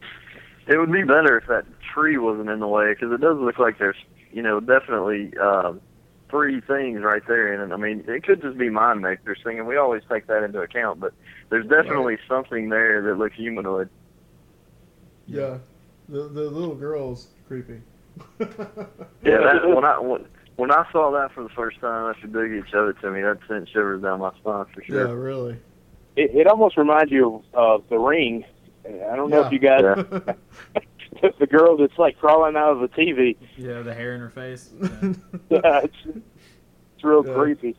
[0.67, 3.57] it would be better if that tree wasn't in the way because it does look
[3.59, 3.97] like there's
[4.31, 5.81] you know definitely um,
[6.29, 9.67] three things right there, and I mean it could just be mind makers thing, and
[9.67, 10.99] we always take that into account.
[10.99, 11.13] But
[11.49, 13.89] there's definitely something there that looks humanoid.
[15.25, 15.57] Yeah.
[16.09, 17.81] The the little girl's creepy.
[19.23, 22.65] Yeah, that, when I when, when I saw that for the first time after Doogie
[22.71, 25.05] showed it to me, that sent shivers down my spine for sure.
[25.07, 25.53] Yeah, really.
[26.15, 28.43] It, it almost reminds you of uh, the ring.
[28.85, 30.33] I don't know if you guys Yeah.
[31.39, 33.37] the girl that's like crawling out of the TV.
[33.57, 34.71] Yeah, the hair in her face.
[35.49, 37.33] yeah, it's, it's real Yeah.
[37.35, 37.75] creepy.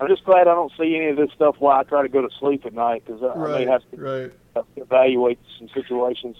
[0.00, 2.20] I'm just glad I don't see any of this stuff while I try to go
[2.20, 3.68] to sleep at night because I, I may right.
[3.68, 4.32] have to Right.
[4.76, 6.36] evaluate some situations.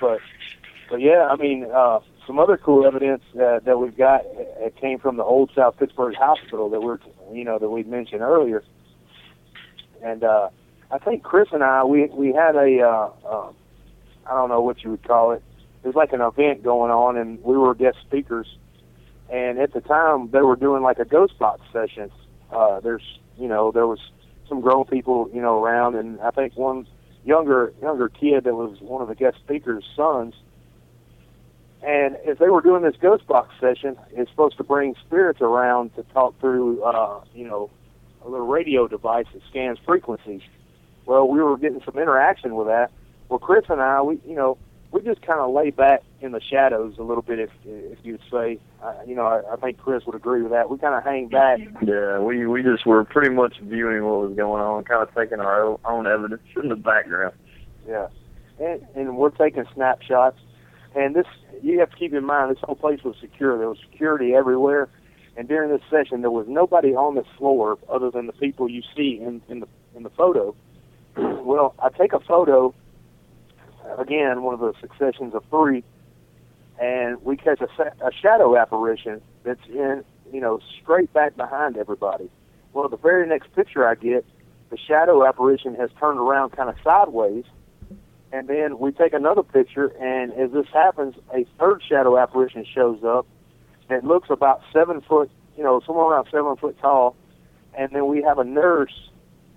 [0.00, 0.20] But
[0.90, 4.98] but yeah, I mean, uh, some other cool evidence uh, that we've got uh, came
[4.98, 6.98] from the old South Pittsburg Hospital that we're
[7.32, 8.62] you know that we mentioned earlier,
[10.02, 10.50] and uh,
[10.90, 13.52] I think Chris and I we we had a uh, uh,
[14.26, 15.42] I don't know what you would call it.
[15.82, 18.46] There's like an event going on, and we were guest speakers.
[19.28, 22.10] And at the time, they were doing like a ghost box session.
[22.52, 23.02] Uh, there's,
[23.36, 23.98] you know, there was
[24.48, 26.86] some grown people, you know, around, and I think one
[27.26, 30.34] younger younger kid that was one of the guest speakers' sons.
[31.82, 35.94] And as they were doing this ghost box session, it's supposed to bring spirits around
[35.96, 37.70] to talk through, uh, you know,
[38.24, 40.40] a little radio device that scans frequencies.
[41.04, 42.90] Well, we were getting some interaction with that.
[43.28, 44.56] Well, Chris and I, we you know,
[44.92, 48.20] we just kind of lay back in the shadows a little bit, if if you'd
[48.30, 48.58] say.
[48.82, 50.70] Uh, you know, I, I think Chris would agree with that.
[50.70, 51.58] We kind of hang back.
[51.82, 55.40] Yeah, we we just were pretty much viewing what was going on, kind of taking
[55.40, 57.34] our own- own evidence in the background.
[57.88, 58.08] Yeah,
[58.60, 60.38] and and we're taking snapshots.
[60.94, 61.26] And this,
[61.62, 63.58] you have to keep in mind, this whole place was secure.
[63.58, 64.88] There was security everywhere.
[65.36, 68.82] And during this session, there was nobody on this floor other than the people you
[68.96, 70.54] see in in the in the photo.
[71.16, 72.74] well, I take a photo.
[73.98, 75.82] Again, one of the successions of three,
[76.80, 82.30] and we catch a, a shadow apparition that's in, you know, straight back behind everybody.
[82.72, 84.24] Well, the very next picture I get,
[84.70, 87.44] the shadow apparition has turned around kind of sideways,
[88.32, 93.02] and then we take another picture, and as this happens, a third shadow apparition shows
[93.04, 93.26] up.
[93.88, 97.16] It looks about seven foot, you know, somewhere around seven foot tall,
[97.78, 99.10] and then we have a nurse,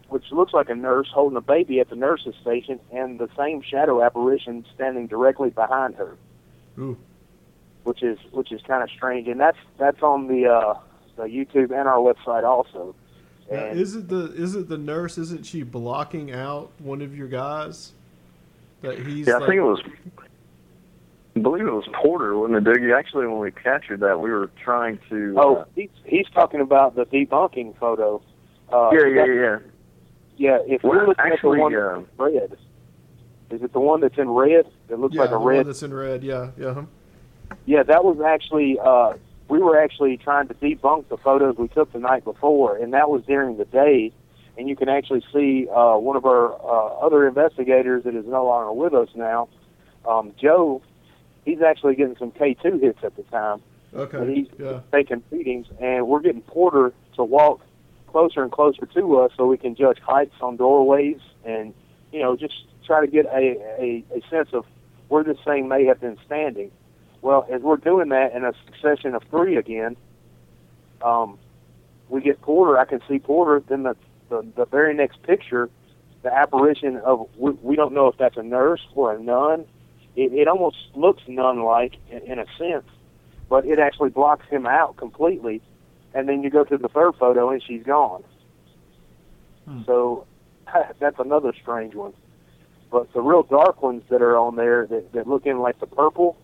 [0.09, 3.61] which looks like a nurse holding a baby at the nurse's station, and the same
[3.61, 6.17] shadow apparition standing directly behind her,
[6.77, 6.97] Ooh.
[7.83, 10.73] which is which is kind of strange, and that's that's on the uh,
[11.15, 12.95] the YouTube and our website also.
[13.51, 15.17] Now, And- is it the is it the nurse?
[15.17, 17.93] Isn't she blocking out one of your guys?
[18.81, 19.81] That he's Yeah, I think it was.
[21.35, 22.97] I believe it was Porter, wasn't it, Doogie?
[22.97, 25.35] Actually, when we captured that, we were trying to.
[25.37, 28.21] Oh, uh, he's he's talking about the debunking photo.
[28.71, 29.57] Uh, yeah, yeah, yeah.
[30.39, 32.57] Yeah, if Well, we're looking actually, at the one uh, red,
[33.51, 34.65] is it the one that's in red?
[34.87, 35.65] That looks yeah, like a the one red.
[35.67, 36.23] that's in red.
[36.23, 36.73] Yeah, yeah.
[36.75, 36.83] huh?
[37.65, 38.79] Yeah, that was actually.
[38.81, 39.13] Uh,
[39.49, 43.09] we were actually trying to debunk the photos we took the night before, and that
[43.09, 44.13] was during the day.
[44.57, 48.45] And you can actually see uh, one of our uh, other investigators that is no
[48.45, 49.49] longer with us now,
[50.07, 50.81] um, Joe.
[51.45, 53.61] He's actually getting some K2 hits at the time.
[53.91, 54.35] and Okay.
[54.35, 54.81] he's Yeah.
[54.91, 57.61] taking feedings, and we're getting Porter to walk
[58.09, 61.73] closer and closer to us so we can judge heights on doorways and,
[62.11, 64.65] you know, just try to get a, a, a sense of
[65.07, 66.71] where this thing may have been standing.
[67.21, 69.97] Well, as we're doing that in a succession of three again,
[71.01, 71.37] um,
[72.09, 72.77] we get Porter.
[72.77, 73.63] I can see Porter.
[73.67, 73.95] Then the,
[74.29, 75.69] the, the very next picture,
[76.23, 79.65] the apparition of, we, we don't know if that's a nurse or a nun.
[80.15, 82.85] It, it almost looks nun-like in, in a sense
[83.49, 85.61] but it actually blocks him out completely.
[86.13, 88.23] And then you go to the third photo and she's gone.
[89.85, 90.25] So
[90.99, 92.13] that's another strange one.
[92.91, 95.85] But the real dark ones that are on there that, that look in like the
[95.85, 96.37] purple,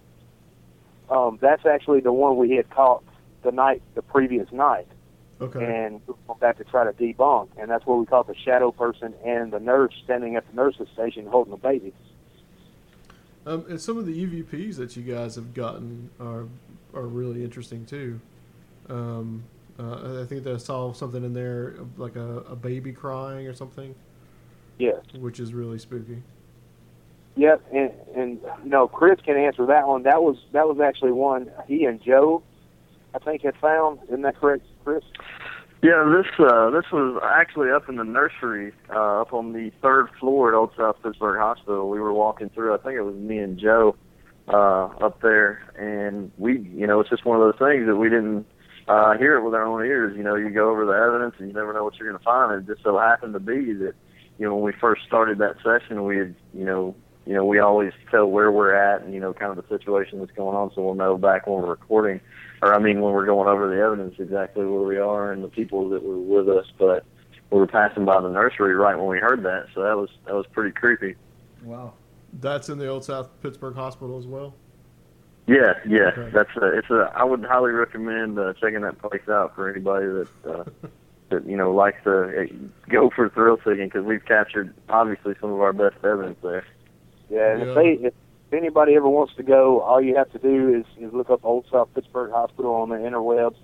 [1.10, 3.04] um, that's actually the one we had caught
[3.42, 4.88] the night, the previous night.
[5.42, 5.64] Okay.
[5.64, 7.50] And we went back to try to debunk.
[7.58, 10.88] And that's where we caught the shadow person and the nurse standing at the nurse's
[10.94, 11.94] station holding the baby.
[13.48, 16.48] Um, and some of the EVPs that you guys have gotten are
[16.96, 18.20] are really interesting too.
[18.90, 19.44] Um,
[19.80, 23.54] uh, I think that I saw something in there like a, a baby crying or
[23.54, 23.94] something,
[24.78, 24.98] Yes.
[25.18, 26.22] which is really spooky.
[27.38, 30.04] Yep, and and you know Chris can answer that one.
[30.04, 32.42] That was that was actually one he and Joe,
[33.14, 34.00] I think, had found.
[34.08, 35.04] Isn't that correct, Chris?
[35.84, 40.08] Yeah, this uh, this was actually up in the nursery, uh, up on the third
[40.18, 41.90] floor at Old South Pittsburg Hospital.
[41.90, 42.74] We were walking through.
[42.74, 43.98] I think it was me and Joe
[44.48, 48.08] uh, up there, and we, you know, it's just one of those things that we
[48.10, 48.46] didn't
[48.88, 50.16] uh, hear it with our own ears.
[50.16, 52.24] You know, you go over the evidence, and you never know what you're going to
[52.24, 52.52] find.
[52.62, 53.94] It just so happened to be that,
[54.38, 56.96] you know, when we first started that session, we had, you know,
[57.26, 60.20] you know, we always tell where we're at and you know, kind of the situation
[60.20, 62.22] that's going on, so we'll know back when we're recording
[62.62, 65.48] or I mean when we're going over the evidence exactly where we are and the
[65.48, 66.66] people that were with us.
[66.78, 67.06] But
[67.52, 70.34] we were passing by the nursery right when we heard that, so that was that
[70.34, 71.16] was pretty creepy.
[71.64, 71.94] Wow.
[72.34, 74.56] That's in the Old South Pittsburg Hospital as well.
[75.48, 76.30] Yeah, yeah, Okay.
[76.34, 77.12] that's a, it's a.
[77.16, 80.64] I would highly recommend uh, checking that place out for anybody that uh,
[81.30, 82.46] that you know likes to uh,
[82.90, 86.66] go for thrill seeking because we've captured obviously some of our best evidence there.
[87.30, 87.68] Yeah, and Yeah.
[87.68, 88.14] if they if
[88.54, 91.66] anybody ever wants to go, all you have to do is, is look up Old
[91.72, 93.58] South Pittsburg Hospital on the interwebs,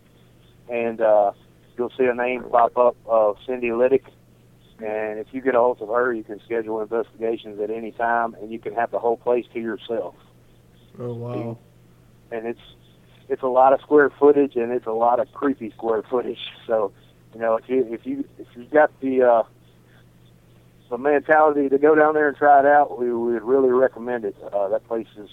[0.69, 1.31] and uh,
[1.77, 4.03] you'll see a name pop up of Cindy Liddick.
[4.77, 8.35] And if you get a hold of her, you can schedule investigations at any time,
[8.41, 10.15] and you can have the whole place to yourself.
[10.99, 11.57] Oh wow.
[12.31, 12.59] And it's
[13.29, 16.39] it's a lot of square footage, and it's a lot of creepy square footage.
[16.67, 16.91] So,
[17.33, 19.43] you know, if you if you if you've got the uh,
[20.89, 24.35] the mentality to go down there and try it out, we would really recommend it.
[24.51, 25.29] Uh, that place is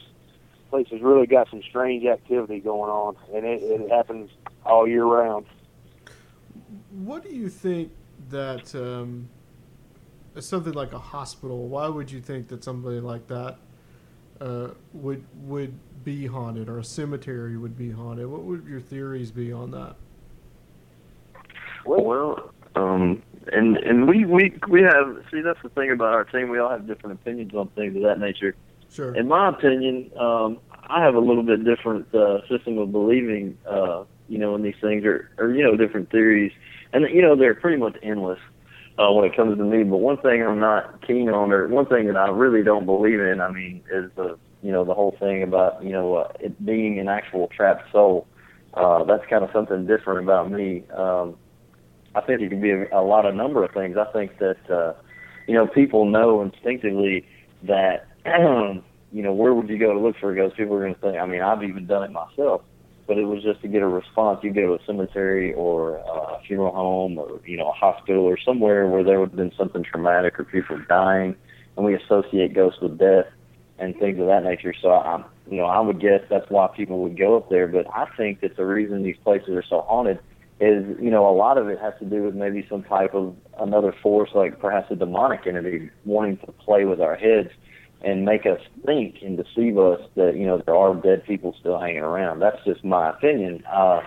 [0.70, 4.30] place has really got some strange activity going on, and it, it happens
[4.64, 5.46] all year round.
[6.90, 7.92] What do you think
[8.28, 9.28] that um,
[10.38, 11.68] something like a hospital?
[11.68, 13.58] Why would you think that somebody like that
[14.40, 15.74] uh, would would
[16.04, 18.26] be haunted, or a cemetery would be haunted?
[18.26, 19.96] What would your theories be on that?
[21.84, 23.22] Well, Um,
[23.52, 26.48] and and we we we have see that's the thing about our team.
[26.48, 28.54] We all have different opinions on things of that nature.
[28.90, 29.14] Sure.
[29.14, 30.58] In my opinion, um,
[30.88, 34.76] I have a little bit different uh, system of believing, uh, you know, in these
[34.80, 36.52] things, or or you know, different theories,
[36.92, 38.40] and you know, they're pretty much endless
[38.98, 39.84] uh, when it comes to me.
[39.84, 43.20] But one thing I'm not keen on, or one thing that I really don't believe
[43.20, 46.64] in, I mean, is the you know the whole thing about you know uh, it
[46.64, 48.26] being an actual trapped soul.
[48.74, 50.84] Uh, that's kind of something different about me.
[50.94, 51.36] Um,
[52.14, 53.96] I think it can be a, a lot of number of things.
[53.96, 54.94] I think that uh,
[55.46, 57.26] you know people know instinctively
[57.62, 60.56] that you know where would you go to look for ghosts?
[60.56, 61.18] People are going to say.
[61.18, 62.62] I mean, I've even done it myself,
[63.08, 64.40] but it was just to get a response.
[64.44, 68.38] You go to a cemetery or a funeral home or you know a hospital or
[68.38, 71.34] somewhere where there would have been something traumatic or people dying,
[71.76, 73.26] and we associate ghosts with death
[73.78, 74.74] and things of that nature.
[74.80, 77.66] So I'm, you know, I would guess that's why people would go up there.
[77.66, 80.18] But I think that the reason these places are so haunted
[80.60, 83.34] is, you know, a lot of it has to do with maybe some type of
[83.58, 87.50] another force, like perhaps a demonic entity wanting to play with our heads
[88.02, 91.78] and make us think and deceive us that, you know, there are dead people still
[91.78, 92.40] hanging around.
[92.40, 93.64] That's just my opinion.
[93.66, 94.00] Uh,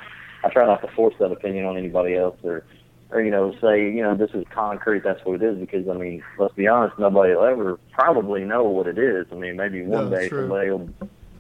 [0.43, 2.63] I try not to force that opinion on anybody else or,
[3.11, 5.93] or, you know, say, you know, this is concrete, that's what it is, because, I
[5.93, 9.27] mean, let's be honest, nobody will ever probably know what it is.
[9.31, 10.43] I mean, maybe one No, day true.
[10.43, 10.89] somebody will,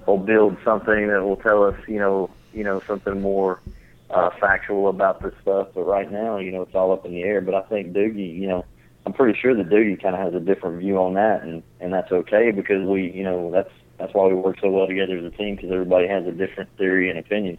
[0.05, 3.61] will build something that will tell us, you know, you know, something more
[4.09, 5.69] uh, factual about this stuff.
[5.73, 7.39] But right now, you know, it's all up in the air.
[7.39, 8.65] But I think Doogie, you know,
[9.05, 11.91] I'm pretty sure the Doogie kind of has a different view on that, and and
[11.91, 15.25] that's okay because we, you know, that's that's why we work so well together as
[15.25, 17.57] a team because everybody has a different theory and opinion.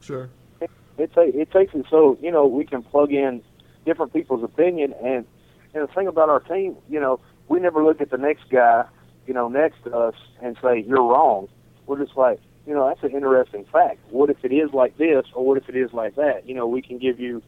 [0.00, 0.30] Sure.
[0.60, 3.42] it, ta- it takes it so you know we can plug in
[3.84, 5.26] different people's opinion and
[5.74, 8.84] and the thing about our team you know we never look at the next guy
[9.26, 11.48] you know next to us and say you're wrong
[11.86, 15.24] we're just like you know that's an interesting fact what if it is like this
[15.34, 17.42] or what if it is like that you know we can give you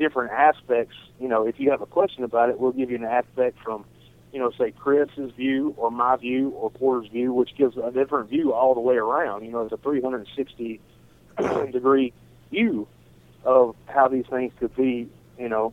[0.00, 3.04] different aspects you know if you have a question about it we'll give you an
[3.04, 3.84] aspect from
[4.32, 8.28] you know say chris's view or my view or porter's view which gives a different
[8.30, 10.80] view all the way around you know it's a 360
[11.72, 12.12] degree
[12.50, 12.88] view
[13.44, 15.72] of how these things could be, you know,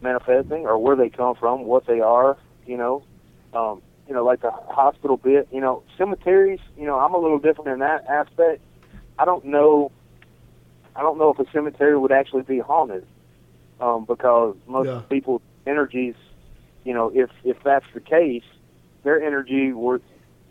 [0.00, 2.36] manifesting or where they come from, what they are,
[2.66, 3.02] you know.
[3.52, 7.38] Um, you know, like the hospital bit, you know, cemeteries, you know, I'm a little
[7.38, 8.60] different in that aspect.
[9.18, 9.92] I don't know
[10.96, 13.06] I don't know if a cemetery would actually be haunted.
[13.80, 15.00] Um, because most Yeah.
[15.08, 16.14] people's energies,
[16.84, 18.44] you know, if if that's the case,
[19.02, 20.02] their energy would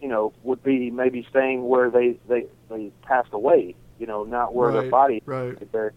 [0.02, 4.54] you know, would be maybe staying where they, they, they passed away, you know, not
[4.54, 5.58] where their body right.
[5.62, 5.94] is there.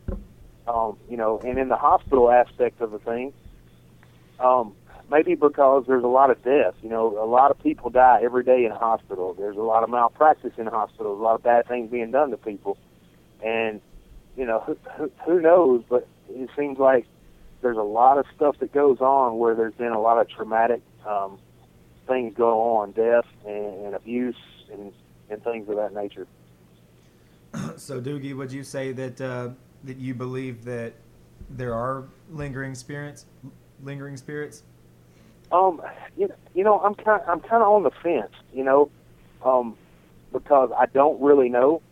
[0.66, 3.32] Um, you know, and in the hospital aspect of the thing,
[4.38, 4.74] um,
[5.10, 6.74] maybe because there's a lot of death.
[6.82, 9.34] You know, a lot of people die every day in a hospital.
[9.34, 12.36] There's a lot of malpractice in hospitals, a lot of bad things being done to
[12.36, 12.78] people,
[13.44, 13.80] and
[14.36, 15.82] you know, who, who knows?
[15.88, 17.06] But it seems like
[17.62, 20.82] there's a lot of stuff that goes on where there's been a lot of traumatic
[21.06, 21.38] um,
[22.06, 24.36] things go on, death and, and abuse
[24.70, 24.92] and
[25.30, 26.26] and things of that nature.
[27.76, 29.50] So, Doogie, would you say that uh,
[29.84, 30.94] that you believe that
[31.50, 33.26] there are lingering spirits,
[33.82, 34.62] lingering spirits?
[35.50, 35.82] Um,
[36.16, 38.90] you, you know, I'm kind I'm kind of on the fence, you know,
[39.44, 39.76] um,
[40.32, 41.82] because I don't really know.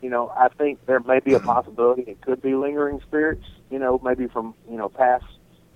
[0.00, 3.78] You know, I think there may be a possibility it could be lingering spirits, you
[3.78, 5.24] know, maybe from you know past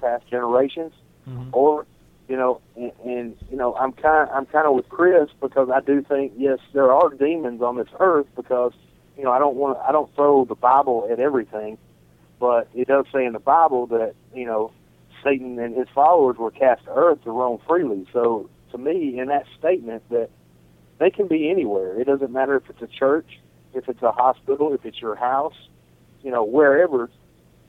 [0.00, 0.92] past generations,
[1.28, 1.50] mm-hmm.
[1.52, 1.86] or
[2.28, 5.80] you know, and, and you know, I'm kind I'm kind of with Chris because I
[5.80, 8.72] do think yes, there are demons on this earth because
[9.16, 11.78] you know I don't want I don't throw the Bible at everything,
[12.38, 14.72] but it does say in the Bible that you know
[15.24, 18.06] Satan and his followers were cast to earth to roam freely.
[18.12, 20.30] So to me, in that statement, that
[20.98, 22.00] they can be anywhere.
[22.00, 23.40] It doesn't matter if it's a church,
[23.74, 25.56] if it's a hospital, if it's your house,
[26.22, 27.10] you know, wherever.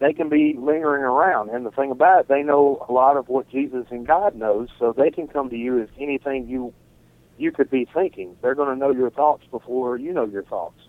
[0.02, 1.50] They can be lingering around.
[1.52, 4.68] And the thing about it, they know a lot of what Jesus and God knows,
[4.78, 6.74] so they can come to you as anything you
[7.38, 8.36] you could be thinking.
[8.42, 10.82] They're going to know your thoughts before you know your thoughts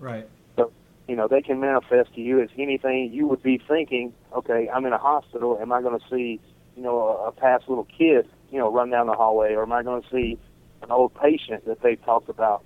[0.00, 0.26] Right.
[0.56, 0.72] So,
[1.06, 4.84] you know, they can manifest to you as anything you would be thinking, okay, I'm
[4.86, 6.40] in a hospital, am I going to see,
[6.74, 9.72] you know, a, a past little kid, you know, run down the hallway, or am
[9.72, 10.38] I going to see
[10.82, 12.64] an old patient that they've talked about,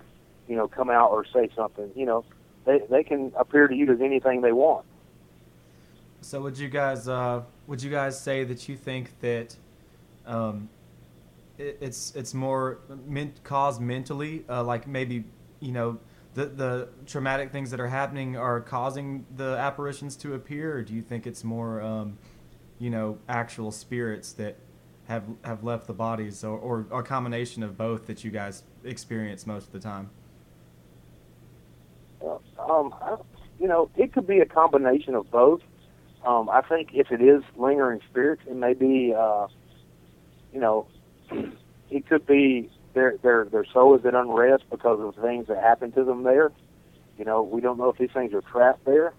[0.49, 2.25] you know, come out or say something, you know,
[2.65, 4.87] they, they can appear to you as anything they want.
[6.25, 9.55] So, would you guys uh, would you guys say that you think that
[10.25, 10.71] um,
[11.59, 15.25] it, it's it's more men- caused mentally, uh, like maybe
[15.61, 15.99] you know
[16.33, 20.95] the the traumatic things that are happening are causing the apparitions to appear, or do
[20.95, 22.17] you think it's more um,
[22.79, 24.57] you know actual spirits that
[25.09, 29.47] have have left the bodies, or, or a combination of both that you guys experience
[29.47, 30.09] most of the time?
[32.59, 32.95] Um,
[33.61, 35.61] you know, it could be a combination of both.
[36.25, 39.47] Um, I think if it is lingering spirits, it may be, uh,
[40.53, 40.87] you know,
[41.91, 45.95] it could be their their their soul is at unrest because of things that happened
[45.95, 46.51] to them there.
[47.19, 49.13] You know, we don't know if these things are trapped there.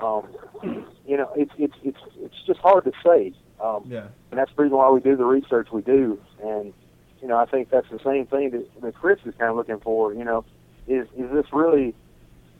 [0.00, 0.26] Um,
[1.06, 3.32] you know, it's it's it's it's just hard to say.
[3.58, 4.08] Um, Yeah.
[4.30, 6.20] and that's the reason why we do the research we do.
[6.44, 6.74] And
[7.22, 9.80] you know, I think that's the same thing that, that Chris is kind of looking
[9.80, 10.12] for.
[10.12, 10.44] You know,
[10.86, 11.94] is is this really?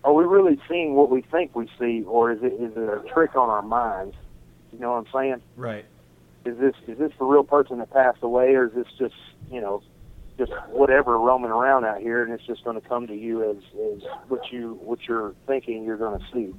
[0.07, 3.03] Are we really seeing what we think we see, or is it is it a
[3.13, 4.15] trick on our minds?
[4.73, 5.43] You know what I'm saying?
[5.57, 5.85] Right.
[6.45, 9.17] Is this is this the real person that passed away, or is this just
[9.51, 9.83] you know
[10.39, 13.57] just whatever roaming around out here, and it's just going to come to you as
[13.97, 16.55] as what you what you're thinking you're going to see?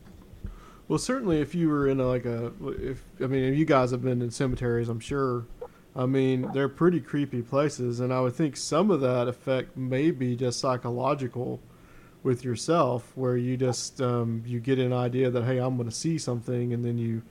[0.90, 3.92] Well, certainly, if you were in a, like a, if I mean, if you guys
[3.92, 5.46] have been in cemeteries, I'm sure.
[5.96, 10.12] I mean, they're pretty creepy places, and I would think some of that effect may
[10.12, 11.60] be just psychological
[12.28, 15.96] with yourself, where you just um, you get an idea that hey, I'm going to
[15.96, 17.22] see something, and then you,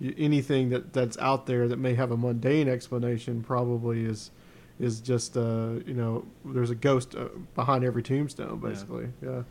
[0.00, 4.32] you anything that that's out there that may have a mundane explanation probably is
[4.80, 9.08] is just uh, you know there's a ghost uh, behind every tombstone, basically.
[9.22, 9.42] yeah.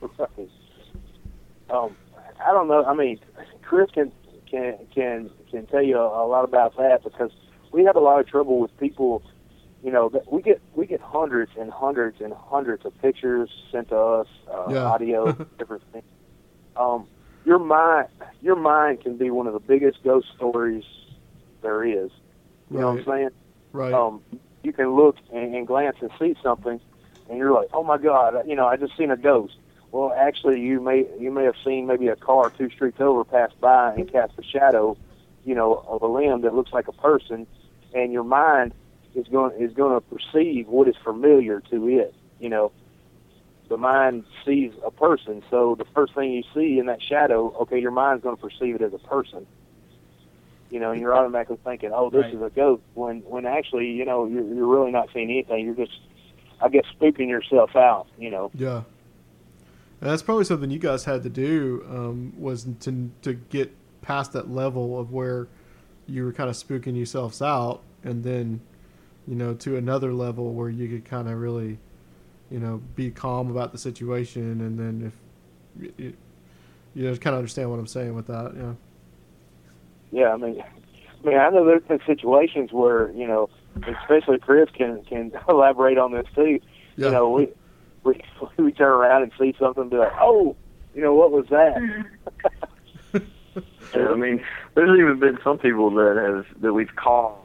[1.70, 1.94] um,
[2.42, 2.84] I don't know.
[2.86, 3.20] I mean,
[3.60, 4.10] Chris can
[4.50, 7.32] can can can tell you a, a lot about that because
[7.70, 9.22] we have a lot of trouble with people.
[9.82, 13.96] You know, we get we get hundreds and hundreds and hundreds of pictures sent to
[13.96, 14.84] us, uh, Yeah.
[14.84, 16.04] audio, different things.
[16.76, 17.06] Um,
[17.44, 18.06] your mind,
[18.40, 20.84] your mind can be one of the biggest ghost stories
[21.62, 22.10] there is.
[22.70, 23.30] You know what I'm saying?
[23.72, 23.92] Right.
[23.92, 24.22] um,
[24.62, 26.80] you can look and, and glance and see something,
[27.28, 29.54] and you're like, "Oh my God!" You know, I just seen a ghost.
[29.90, 33.50] Well, actually, you may you may have seen maybe a car two streets over pass
[33.60, 34.96] by and cast a shadow,
[35.44, 37.48] you know, of a limb that looks like a person,
[37.92, 38.72] and your mind
[39.14, 42.14] is going is going to perceive what is familiar to it.
[42.40, 42.72] You know,
[43.68, 47.78] the mind sees a person, so the first thing you see in that shadow, okay,
[47.80, 49.46] your mind's going to perceive it as a person.
[50.70, 52.34] You know, and you're automatically thinking, "Oh, this Right.
[52.34, 55.66] is a ghost," when when actually, you know, you're you're really not seeing anything.
[55.66, 55.98] You're just,
[56.60, 58.06] I guess, spooking yourself out.
[58.18, 58.50] You know.
[58.54, 58.82] Yeah,
[60.00, 64.32] and that's probably something you guys had to do um, was to to get past
[64.32, 65.46] that level of where
[66.06, 68.60] you were kind of spooking yourselves out, and then
[69.26, 71.78] you know to another level where you could kind of really
[72.50, 75.12] you know be calm about the situation, and then
[75.78, 76.14] if you,
[76.94, 78.72] you know kind of understand what I'm saying with that, yeah.
[80.10, 83.48] Yeah, I mean, I mean, I know there's been situations where you know,
[84.02, 86.60] especially Chris can can elaborate on this too.
[86.96, 87.06] Yeah.
[87.06, 87.48] You know, we
[88.04, 88.20] we
[88.58, 90.56] we turn around and see something, and be like, oh,
[90.94, 92.06] you know, what was that?
[93.94, 94.42] Yeah, I mean,
[94.74, 97.36] there's even been some people that have that we've called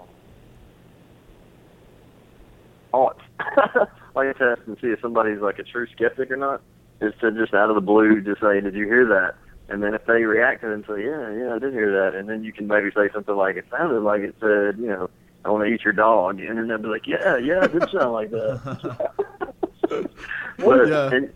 [2.98, 3.22] haunts.
[4.16, 6.62] like I said, to see if somebody's like a true skeptic or not,
[7.02, 9.36] is to just out of the blue just say, "Did you hear that?"
[9.70, 12.44] And then if they react and say, "Yeah, yeah, I did hear that," and then
[12.44, 15.10] you can maybe say something like, "It sounded like it said, you know,
[15.46, 17.90] I want to eat your dog," and then they'll be like, "Yeah, yeah, it did
[17.92, 19.12] sound like that."
[20.58, 21.10] but, Yeah.
[21.14, 21.32] and,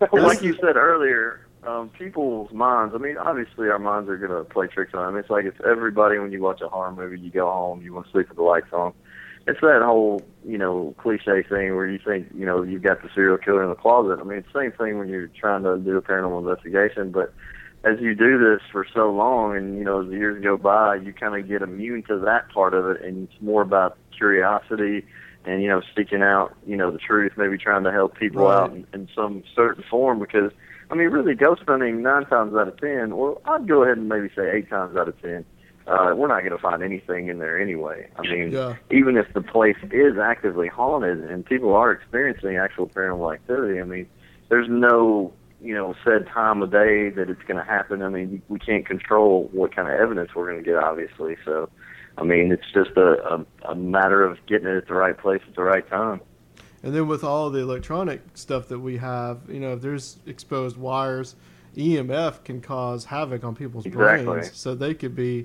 [0.00, 2.94] and like you said earlier, um, people's minds.
[2.94, 5.16] I mean, obviously, our minds are gonna play tricks on them.
[5.16, 8.06] It's like it's everybody when you watch a horror movie, you go home, you want
[8.06, 8.92] to sleep with the lights on.
[9.48, 13.08] It's that whole, you know, cliche thing where you think, you know, you've got the
[13.14, 14.18] serial killer in the closet.
[14.20, 17.32] I mean, it's the same thing when you're trying to do a paranormal investigation, but
[17.84, 20.96] as you do this for so long and you know as the years go by
[20.96, 25.06] you kind of get immune to that part of it and it's more about curiosity
[25.44, 28.62] and you know seeking out you know the truth maybe trying to help people Right.
[28.64, 30.50] out in, in some certain form because
[30.90, 34.08] i mean really ghost hunting nine times out of ten well i'd go ahead and
[34.08, 35.44] maybe say eight times out of ten
[35.88, 38.76] uh we're not going to find anything in there anyway i mean Yeah.
[38.90, 43.84] even if the place is actively haunted and people are experiencing actual paranormal activity i
[43.84, 44.06] mean
[44.48, 48.00] there's no you know said time of day that it's going to happen.
[48.02, 51.36] I mean, we can't control what kind of evidence we're going to get, obviously.
[51.44, 51.68] So,
[52.16, 55.42] I mean, it's just a, a a matter of getting it at the right place
[55.48, 56.20] at the right time.
[56.84, 60.76] And then with all the electronic stuff that we have, you know, if there's exposed
[60.76, 61.34] wires,
[61.76, 64.24] EMF can cause havoc on people's Exactly.
[64.26, 64.56] brains.
[64.56, 65.44] So they could be,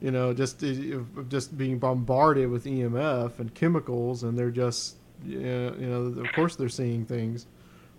[0.00, 5.40] you know, just uh, just being bombarded with EMF and chemicals, and they're just, you
[5.40, 7.46] know, you know, of course they're seeing things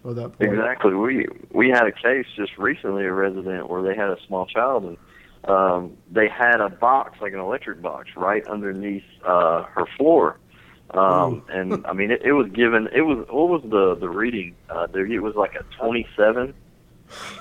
[0.08, 0.54] at that point.
[0.54, 0.94] Exactly.
[0.94, 4.84] We we had a case just recently, a resident where they had a small child
[4.84, 4.98] and
[5.46, 10.38] um, they had a box like an electric box right underneath uh, her floor.
[10.92, 12.88] Um, and I mean, it, it was given.
[12.94, 14.56] It was what was the the reading?
[14.70, 16.54] Uh, there, it was like a twenty-seven.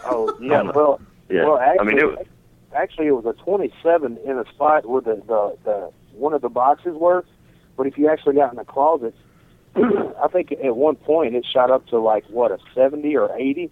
[0.04, 1.00] Oh yeah, well,
[1.30, 1.44] Yeah.
[1.46, 2.26] well, actually, I mean, it was,
[2.74, 6.48] actually it was a 27 in a spot where the, the the one of the
[6.48, 7.24] boxes were,
[7.76, 9.14] but if you actually got in the closet,
[9.76, 13.70] I think at one point it shot up to like what a 70 or 80.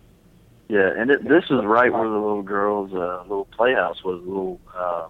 [0.69, 4.61] Yeah, and it, this is right where the little girl's uh, little playhouse was, little
[4.77, 5.07] uh,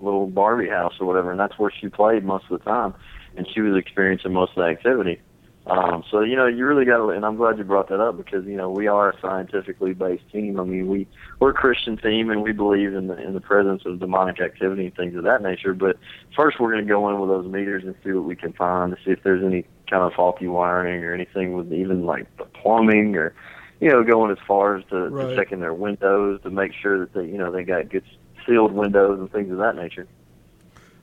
[0.00, 2.94] little Barbie house or whatever, and that's where she played most of the time,
[3.36, 5.20] and she was experiencing most of the activity.
[5.66, 8.16] Um, so you know, you really got to, and I'm glad you brought that up
[8.16, 10.58] because you know we are a scientifically based team.
[10.58, 11.06] I mean, we
[11.38, 14.86] we're a Christian team, and we believe in the in the presence of demonic activity
[14.86, 15.72] and things of that nature.
[15.72, 15.98] But
[16.34, 18.90] first, we're going to go in with those meters and see what we can find
[18.90, 22.44] to see if there's any kind of faulty wiring or anything with even like the
[22.44, 23.32] plumbing or
[23.78, 25.30] you know going as far as to, Right.
[25.30, 28.04] to checking their windows to make sure that they you know they got good
[28.46, 30.08] sealed windows and things of that nature.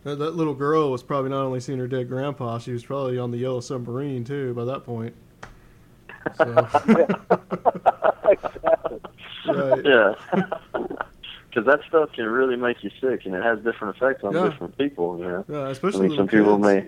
[0.04, 3.18] That, that little girl was probably not only seeing her dead grandpa, she was probably
[3.18, 5.14] on the yellow submarine too by that point.
[6.38, 6.44] So,
[8.30, 9.00] exactly.
[9.48, 9.86] right.
[9.86, 10.14] Yeah.
[11.50, 14.50] Because that stuff can really make you sick, and it has different effects on Yeah.
[14.50, 15.18] different people.
[15.18, 15.46] You know?
[15.50, 16.86] Yeah, I especially mean, some little people may.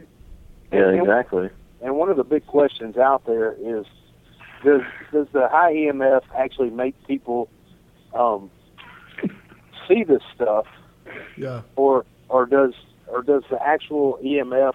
[0.72, 1.50] Yeah, And- exactly.
[1.82, 3.88] And one of the big questions out there is,
[4.64, 4.82] does
[5.12, 7.50] does the high EMF actually make people
[8.14, 8.52] um,
[9.88, 10.68] see this stuff,
[11.36, 12.76] Yeah, or or does
[13.12, 14.74] or does the actual EMF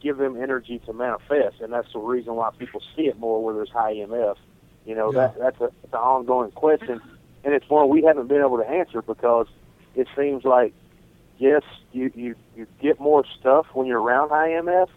[0.00, 1.60] give them energy to manifest?
[1.60, 4.36] And that's the reason why people see it more where there's high EMF.
[4.84, 5.28] You know, Yeah.
[5.28, 7.00] that that's a, it's an ongoing question,
[7.44, 9.48] and it's one we haven't been able to answer because
[9.94, 10.72] it seems like
[11.38, 11.62] yes,
[11.92, 14.88] you you you get more stuff when you're around high EMF,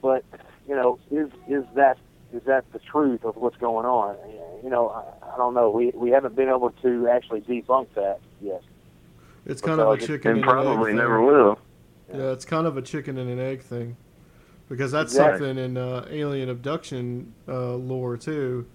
[0.00, 0.24] but
[0.68, 1.98] you know, is is that
[2.32, 4.16] is that the truth of what's going on?
[4.62, 5.70] You know, I, I don't know.
[5.70, 8.62] We we haven't been able to actually debunk that yet.
[9.46, 11.22] It's kind of a chicken And and, an probably egg never thing.
[11.22, 11.58] will.
[12.12, 13.96] Yeah, it's kind of a chicken and an egg thing,
[14.68, 15.48] because that's Exactly.
[15.48, 18.66] something in uh, alien abduction uh, lore too.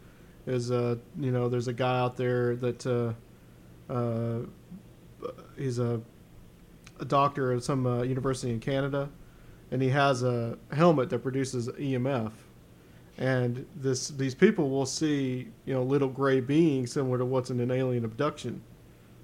[0.47, 3.13] Is uh, you know, there's a guy out there that uh,
[3.93, 4.39] uh,
[5.57, 6.01] he's a,
[6.99, 9.09] a doctor at some uh, university in Canada,
[9.72, 12.32] and he has a helmet that produces EMF,
[13.17, 17.59] and this these people will see you know little gray beings similar to what's in
[17.59, 18.61] an alien abduction.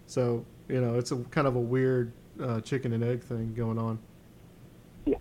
[0.08, 2.12] So you know, it's a kind of a weird
[2.42, 4.00] uh, chicken and egg thing going on.
[5.06, 5.18] Yeah,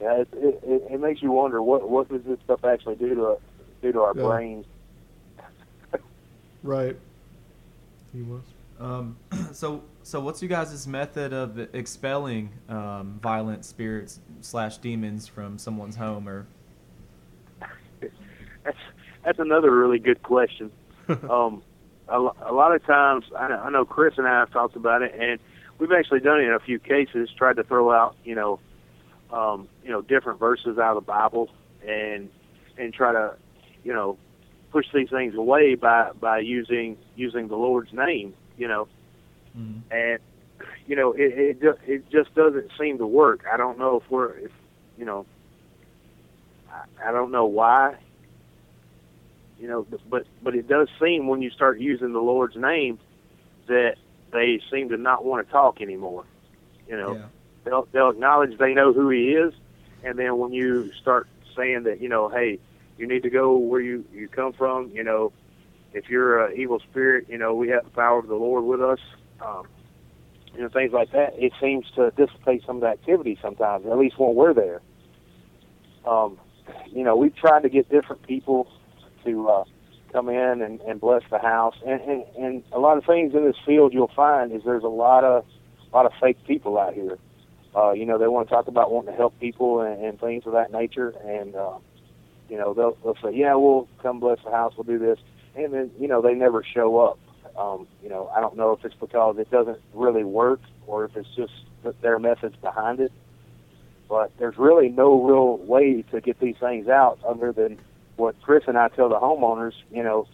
[0.00, 0.14] yeah.
[0.20, 3.36] It, it, it, it makes you wonder what what does this stuff actually do to
[3.82, 4.22] do to our Yeah.
[4.22, 4.66] brains?
[6.62, 6.96] Right.
[8.12, 8.42] He was.
[8.78, 9.16] Um,
[9.52, 15.96] so, so what's you guys' method of expelling um, violent spirits slash demons from someone's
[15.96, 16.46] home or?
[18.64, 18.76] That's
[19.24, 20.70] that's another really good question.
[21.30, 21.62] um,
[22.10, 22.18] a,
[22.50, 25.14] a lot of times, I know, I know Chris and I have talked about it,
[25.18, 25.38] and
[25.78, 27.30] we've actually done it in a few cases.
[27.36, 28.58] Tried to throw out, you know,
[29.32, 31.50] um, you know, different verses out of the Bible,
[31.86, 32.28] and
[32.76, 33.34] and try to,
[33.84, 34.18] you know,
[34.72, 38.88] push these things away by by using using the Lord's name, you know,
[39.56, 39.82] Mhm.
[39.90, 40.18] and
[40.86, 43.44] you know, it it just it just doesn't seem to work.
[43.50, 44.52] I don't know if we're if
[44.98, 45.26] you know,
[46.72, 47.96] I, I don't know why
[49.60, 52.98] you know but but it does seem when you start using the lord's name
[53.68, 53.96] that
[54.32, 56.24] they seem to not want to talk anymore
[56.88, 57.26] you know Yeah.
[57.64, 59.52] they'll they'll acknowledge they know who he is
[60.02, 62.58] and then when you start saying that you know hey
[62.96, 65.32] you need to go where you you come from you know
[65.92, 68.80] if you're an evil spirit you know we have the power of the lord with
[68.80, 69.00] us
[69.44, 69.66] um
[70.54, 73.98] you know things like that it seems to dissipate some of the activity sometimes at
[73.98, 74.80] least when we're there
[76.06, 76.38] um
[76.86, 78.66] you know we've tried to get different people
[79.24, 79.64] to uh,
[80.12, 81.76] come in and, and bless the house.
[81.86, 84.88] And, and and a lot of things in this field you'll find is there's a
[84.88, 85.44] lot of
[85.92, 87.18] a lot of fake people out here.
[87.74, 90.44] Uh, you know, they want to talk about wanting to help people and, and things
[90.44, 91.78] of that nature, and uh,
[92.48, 95.18] you know they'll they'll say, yeah, we'll come bless the house, we'll do this,
[95.54, 97.18] and then you know they never show up.
[97.56, 101.16] Um, you know, I don't know if it's because it doesn't really work or if
[101.16, 101.52] it's just
[102.00, 103.12] their methods behind it.
[104.08, 107.78] But there's really no real way to get these things out other than
[108.20, 110.28] what Chris and I tell the homeowners, you know,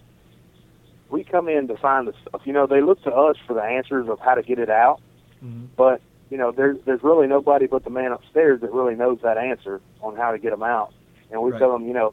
[1.09, 2.43] we come in to find the stuff.
[2.45, 5.01] You know, they look to us for the answers of how to get it out,
[5.43, 5.69] Mhm.
[5.77, 9.39] but you know, there's there's really nobody but the man upstairs that really knows that
[9.39, 10.93] answer on how to get them out.
[11.31, 11.61] And we Right.
[11.61, 12.13] tell them, you know,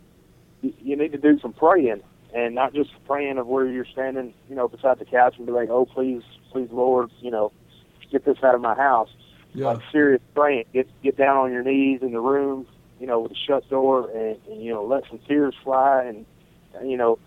[0.61, 2.01] you, you need to do some praying,
[2.34, 5.51] and not just praying of where you're standing, you know, beside the couch and be
[5.51, 6.21] like, oh, please,
[6.51, 7.51] please, Lord, you know,
[8.11, 9.09] get this out of my house
[9.53, 9.67] Yeah.
[9.67, 10.65] like serious praying.
[10.74, 12.67] Get get down on your knees in the room,
[13.04, 16.26] you know, with a shut door, and, and you know, let some tears fly, and,
[16.89, 17.20] you know,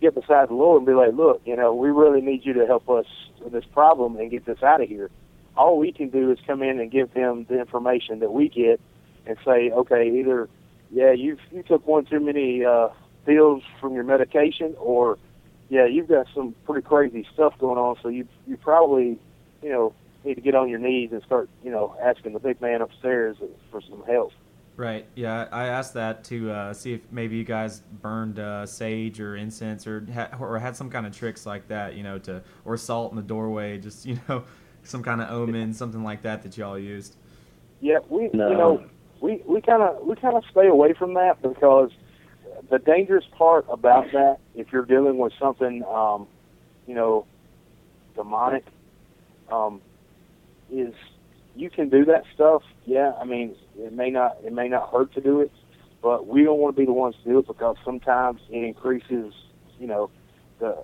[0.00, 2.66] get beside the Lord and be like, look, you know, we really need you to
[2.66, 3.04] help us
[3.42, 5.10] with this problem and get this out of here.
[5.58, 8.80] All we can do is come in and give them the information that we get,
[9.26, 10.48] and say, okay, either
[10.90, 12.88] yeah, you you took one too many uh,
[13.26, 15.18] pills from your medication, or
[15.68, 19.18] yeah, you've got some pretty crazy stuff going on, so you you probably
[19.60, 19.92] you know
[20.24, 23.36] need to get on your knees and start, you know, asking the big man upstairs
[23.70, 24.32] for some help.
[24.76, 25.06] Right.
[25.14, 29.36] Yeah, I asked that to uh, see if maybe you guys burned uh, sage or
[29.36, 32.76] incense or ha- or had some kind of tricks like that, you know, to or
[32.76, 34.42] salt in the doorway, just you know,
[34.82, 37.16] some kind of omen, something like that that y'all used.
[37.80, 38.50] Yeah, we No.
[38.50, 38.84] you know
[39.20, 41.90] we we kind of we kind of stay away from that because
[42.70, 46.26] the dangerous part about that, if you're dealing with something, um,
[46.86, 47.26] you know,
[48.16, 48.64] demonic,
[49.50, 49.80] um,
[50.72, 50.94] is
[51.54, 52.62] you can do that stuff.
[52.84, 55.52] Yeah, I mean, it may not it may not hurt to do it,
[56.02, 59.32] but we don't want to be the ones to do it because sometimes it increases,
[59.78, 60.10] you know,
[60.60, 60.76] the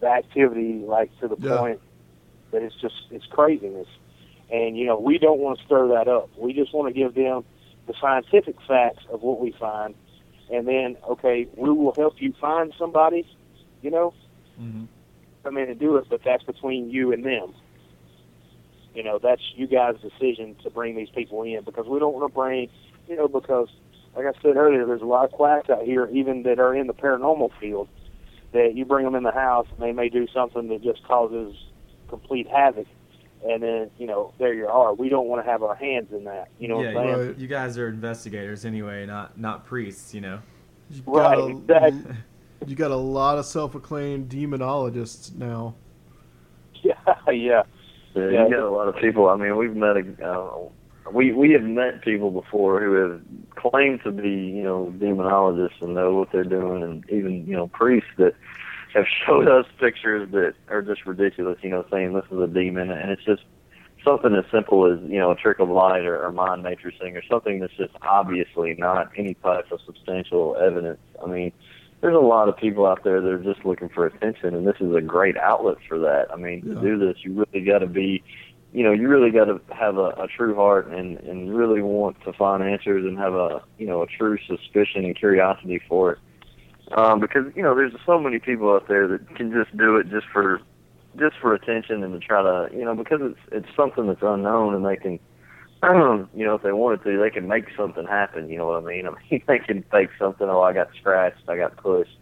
[0.00, 1.56] the activity like to the Yeah.
[1.58, 1.80] point
[2.52, 3.88] that it's just it's craziness.
[4.50, 6.30] And you know, we don't want to stir that up.
[6.38, 7.44] We just want to give them
[7.86, 9.94] the scientific facts of what we find,
[10.50, 13.26] and then okay, we will help you find somebody,
[13.82, 14.14] you know,
[14.60, 14.84] Mm-hmm.
[15.42, 17.54] come in and do it, but that's between you and them.
[18.94, 22.30] You know, that's you guys' decision to bring these people in because we don't want
[22.30, 22.68] to bring,
[23.08, 23.68] you know, because
[24.16, 26.86] like I said earlier, there's a lot of quacks out here, even that are in
[26.86, 27.88] the paranormal field,
[28.52, 31.56] that you bring them in the house and they may do something that just causes
[32.08, 32.86] complete havoc,
[33.44, 34.94] and then you know there you are.
[34.94, 36.48] We don't want to have our hands in that.
[36.58, 37.28] You know yeah, what I'm saying?
[37.28, 37.38] Right.
[37.38, 40.40] you guys are investigators anyway, not not priests, you know.
[40.90, 42.16] You Right, got a, exactly.
[42.66, 45.74] You got a lot of self-acclaimed demonologists now.
[46.82, 47.62] Yeah, yeah.
[48.14, 48.44] Yeah, Yeah.
[48.44, 49.28] you got a lot of people.
[49.28, 50.68] I mean, we've met a, uh,
[51.12, 53.20] we we have met people before who have
[53.56, 57.66] claimed to be, you know, demonologists and know what they're doing, and even you know
[57.68, 58.34] priests that
[58.94, 61.58] have showed us pictures that are just ridiculous.
[61.62, 63.42] You know, saying this is a demon, and it's just
[64.04, 67.22] something as simple as you know a trick of light or, or mind matrixing or
[67.28, 71.00] something that's just obviously not any type of substantial evidence.
[71.22, 71.52] I mean,
[72.04, 74.76] there's a lot of people out there that are just looking for attention, and this
[74.78, 76.26] is a great outlet for that.
[76.30, 76.74] I mean, Yeah.
[76.74, 78.22] to do this, you really got to be,
[78.74, 82.22] you know, you really got to have a, a true heart and and really want
[82.24, 86.18] to find answers and have a you know a true suspicion and curiosity for it.
[86.92, 90.10] Um, because you know, there's so many people out there that can just do it
[90.10, 90.60] just for
[91.18, 94.74] just for attention and to try to you know because it's it's something that's unknown
[94.74, 95.18] and they can
[96.34, 98.86] you know if they wanted to they can make something happen you know what I
[98.86, 99.06] mean?
[99.08, 102.18] I mean they can fake something oh I got scratched I got pushed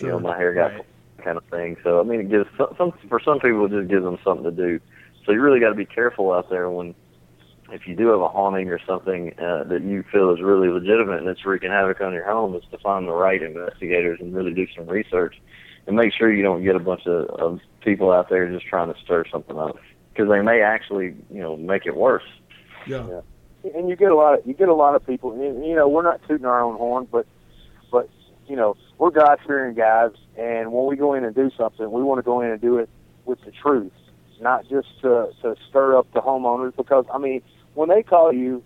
[0.00, 0.86] you know my hair got Right.
[1.24, 1.76] kind of thing.
[1.82, 4.44] So I mean it gives some, some for some people it just gives them something
[4.44, 4.80] to do.
[5.24, 6.94] So you really got to be careful out there when
[7.70, 11.18] if you do have a haunting or something uh, that you feel is really legitimate
[11.20, 14.52] and it's wreaking havoc on your home is to find the right investigators and really
[14.52, 15.36] do some research
[15.86, 18.92] and make sure you don't get a bunch of, of people out there just trying
[18.92, 19.76] to stir something up.
[20.12, 22.24] Because they may actually you know make it worse
[22.86, 23.20] Yeah.
[23.74, 25.32] and you get a lot of you get a lot of people.
[25.32, 27.26] And, you know, we're not tooting our own horn, but
[27.90, 28.08] but
[28.46, 32.02] you know, we're God fearing guys, and when we go in and do something, we
[32.02, 32.88] want to go in and do it
[33.24, 33.92] with the truth,
[34.40, 36.76] not just to to stir up the homeowners.
[36.76, 37.42] Because I mean,
[37.74, 38.62] when they call you,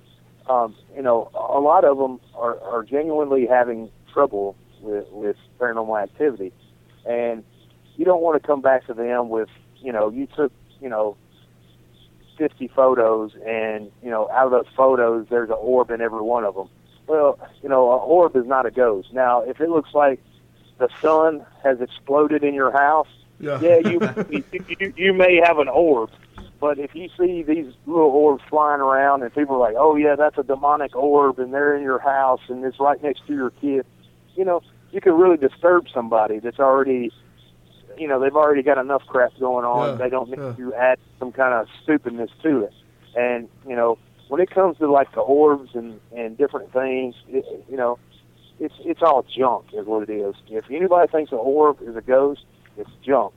[0.48, 6.02] um, you know, a lot of them are are genuinely having trouble with with paranormal
[6.02, 6.52] activity,
[7.04, 7.44] and
[7.96, 9.48] you don't want to come back to them with
[9.78, 11.16] you know you took you know
[12.37, 16.45] 50 photos and you know out of those photos there's an orb in every one
[16.45, 16.68] of them.
[17.07, 19.12] Well you know an orb is not a ghost.
[19.12, 20.20] Now if it looks like
[20.78, 23.09] the sun has exploded in your house
[23.41, 23.59] Yeah.
[23.61, 24.45] yeah you, you
[24.78, 26.11] you you may have an orb.
[26.59, 30.16] But if you see these little orbs flying around and people are like oh yeah
[30.16, 33.51] that's a demonic orb and they're in your house and it's right next to your
[33.51, 33.84] kid
[34.37, 34.62] you know
[34.93, 37.11] you can really disturb somebody that's already
[37.99, 40.53] you know they've already got enough crap going on Yeah, they don't need yeah.
[40.53, 42.72] to add some kind of stupidness to it
[43.16, 47.44] and you know when it comes to like the orbs and and different things it,
[47.68, 47.99] you know
[48.61, 52.01] it's it's all junk is what it is if anybody thinks an orb is a
[52.01, 52.44] ghost
[52.76, 53.32] it's junk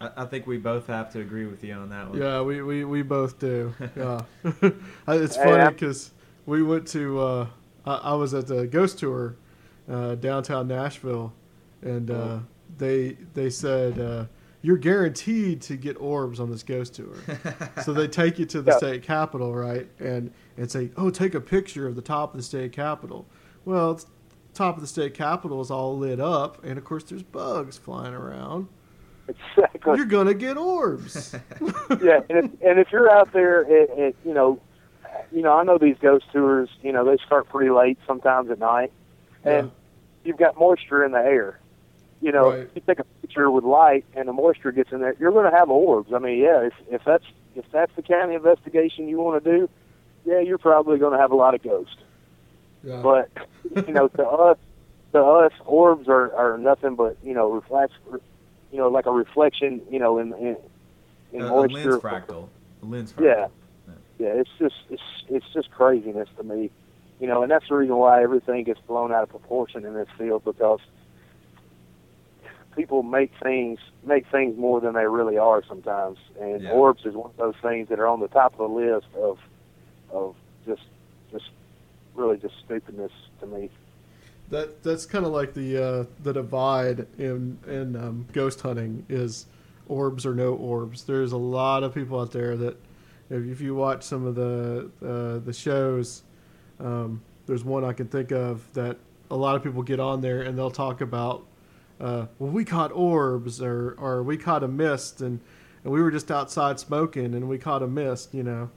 [0.00, 2.18] I, I think we both have to agree with you on that one.
[2.20, 3.72] Yeah, we, we, we both do.
[3.96, 4.22] Yeah,
[5.06, 6.10] it's funny because
[6.46, 7.20] we went to.
[7.20, 7.46] Uh,
[7.86, 9.36] I, I was at the ghost tour
[9.88, 11.32] uh, downtown Nashville,
[11.82, 12.38] and uh,
[12.78, 14.24] they they said uh,
[14.62, 17.14] you're guaranteed to get orbs on this ghost tour.
[17.84, 18.76] so they take you to the Yeah.
[18.78, 22.42] state capitol, right, and and say, oh, take a picture of the top of the
[22.44, 23.26] state capitol.
[23.64, 24.06] Well, it's,
[24.52, 28.14] top of the state capitol is all lit up, and of course there's bugs flying
[28.14, 28.68] around.
[29.28, 31.34] exactly You're gonna get orbs.
[32.02, 34.60] yeah, and if, and if you're out there, at, at, you know,
[35.32, 36.68] you know, I know these ghost tours.
[36.82, 38.92] You know, they start pretty late sometimes at night,
[39.44, 39.70] and
[40.24, 41.58] you've got moisture in the air.
[42.24, 42.70] You know, Right.
[42.74, 45.56] you take a picture with light and the moisture gets in there, you're going to
[45.56, 46.10] have orbs.
[46.14, 49.58] I mean, yeah, if if that's if that's the kind of investigation you want to
[49.58, 49.68] do,
[50.24, 51.96] yeah, you're probably going to have a lot of ghosts.
[52.82, 53.02] Yeah.
[53.02, 53.28] But
[53.86, 54.58] you know, to us,
[55.12, 57.94] to us, orbs are are nothing but you know reflects,
[58.72, 60.56] you know, like a reflection, you know, in in,
[61.32, 61.90] in A, a moisture.
[61.90, 62.48] lens fractal.
[62.82, 63.24] A lens fractal.
[63.24, 63.48] Yeah.
[64.18, 66.70] Yeah, it's just it's it's just craziness to me.
[67.20, 70.08] you know, and that's the reason why everything gets blown out of proportion in this
[70.16, 70.80] field because
[72.76, 76.70] people make things make things more than they really are sometimes, and Yeah.
[76.70, 79.38] orbs is one of those things that are on the top of the list of
[80.10, 80.82] of just
[81.30, 81.50] just
[82.14, 83.70] really just stupidness to me.
[84.50, 89.46] That that's kind of like the uh, the divide in in um, ghost hunting is
[89.88, 91.04] orbs or no orbs.
[91.04, 92.76] There's a lot of people out there that
[93.30, 96.22] if, if you watch some of the uh, the shows,
[96.78, 98.98] um, there's one I can think of that
[99.30, 101.46] a lot of people get on there and they'll talk about
[102.00, 105.40] uh, well we caught orbs or or we caught a mist and
[105.84, 108.70] and we were just outside smoking and we caught a mist, you know.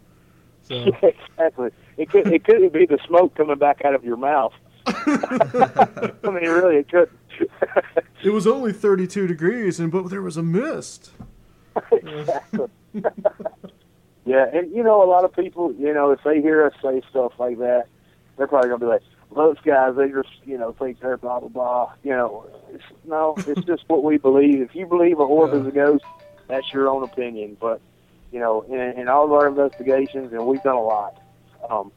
[0.64, 1.70] So exactly.
[1.98, 4.54] It could it couldn't be the smoke coming back out of your mouth.
[4.88, 7.10] I mean, really, it could.
[8.24, 11.12] it was only 32 degrees and but there was a mist.
[11.92, 12.68] exactly.
[14.26, 17.02] yeah, and you know, a lot of people, you know, if they hear us say
[17.10, 17.86] stuff like that,
[18.38, 19.04] they're probably gonna be like,
[19.36, 23.36] "Those guys, they just, you know, think they're blah blah blah." You know, it's, no,
[23.38, 24.62] it's just what we believe.
[24.62, 26.06] If you believe a orb is a ghost,
[26.48, 27.58] that's your own opinion.
[27.60, 27.82] But
[28.32, 31.22] you know, in, in all of our investigations, and we've done a lot,
[31.70, 31.92] um,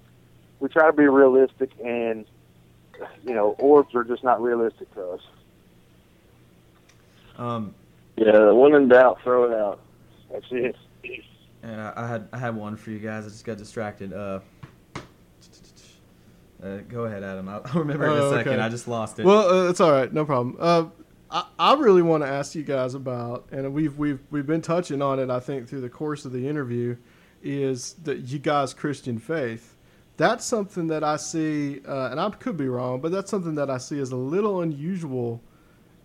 [0.61, 2.25] we try to be realistic, and
[3.25, 5.21] you know, orbs are just not realistic to us.
[7.39, 7.75] Um,
[8.17, 9.81] Yeah, when in doubt, throw it out.
[10.31, 10.77] That's it.
[11.63, 13.25] and I, I had I had one for you guys.
[13.25, 14.13] I just got distracted.
[14.13, 14.41] Uh,
[16.63, 17.49] uh, go ahead, Adam.
[17.49, 18.53] I'll, I'll remember in a Oh, second.
[18.55, 18.63] okay.
[18.63, 19.25] I just lost it.
[19.27, 20.57] Well, uh, it's all right, no problem.
[20.59, 20.87] Uh,
[21.31, 25.01] I, I really want to ask you guys about, and we've we've we've been touching
[25.03, 26.97] on it, I think, through the course of the interview,
[27.43, 29.77] is that you guys' Christian faith.
[30.17, 33.71] That's something that I see, uh, and I could be wrong, but that's something that
[33.71, 35.41] I see as a little unusual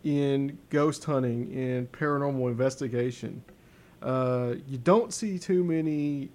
[0.05, 3.43] in ghost hunting and paranormal investigation.
[4.01, 6.29] Uh, you don't see too many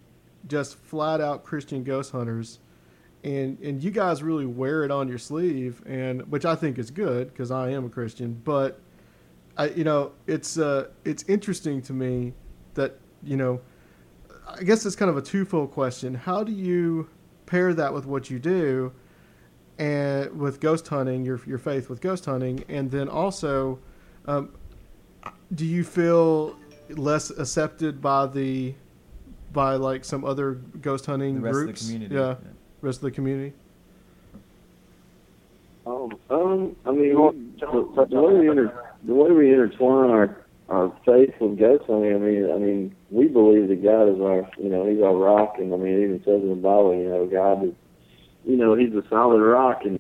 [0.49, 2.59] just flat out Christian ghost hunters
[3.25, 6.91] and and you guys really wear it on your sleeve and which I think is
[6.91, 8.81] good because I am a Christian but
[9.57, 12.33] I you know it's uh it's interesting to me
[12.75, 13.61] that you know
[14.49, 16.15] I guess it's kind of a twofold question.
[16.15, 17.09] How do you
[17.47, 18.93] pair that with what you do
[19.79, 22.65] and with ghost hunting your your faith with ghost hunting?
[22.69, 23.79] And then also
[24.27, 24.53] um,
[25.55, 26.57] do you feel
[26.91, 28.75] less accepted by the
[29.53, 32.15] by like some other ghost hunting the rest groups of the community.
[32.15, 32.35] yeah
[32.83, 33.53] rest of the community
[35.87, 37.15] Um, um, I mean,
[37.59, 40.37] the, the way we inter, the way we intertwine our
[40.69, 44.49] our faith with ghost hunting, I mean, I mean, we believe that God is our,
[44.57, 47.09] you know, He's our rock, and I mean, it even says in the Bible, you
[47.09, 47.73] know, God is,
[48.45, 49.99] you know, He's a solid rock, and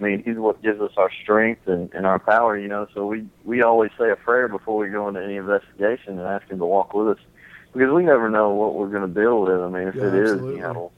[0.00, 2.88] I mean, He's what gives us our strength and, and our power, you know.
[2.94, 6.48] So we we always say a prayer before we go into any investigation and ask
[6.50, 7.24] Him to walk with us,
[7.72, 9.60] because we never know what we're going to deal with.
[9.60, 10.56] I mean, if Yeah, it is, absolutely.
[10.56, 10.92] you know,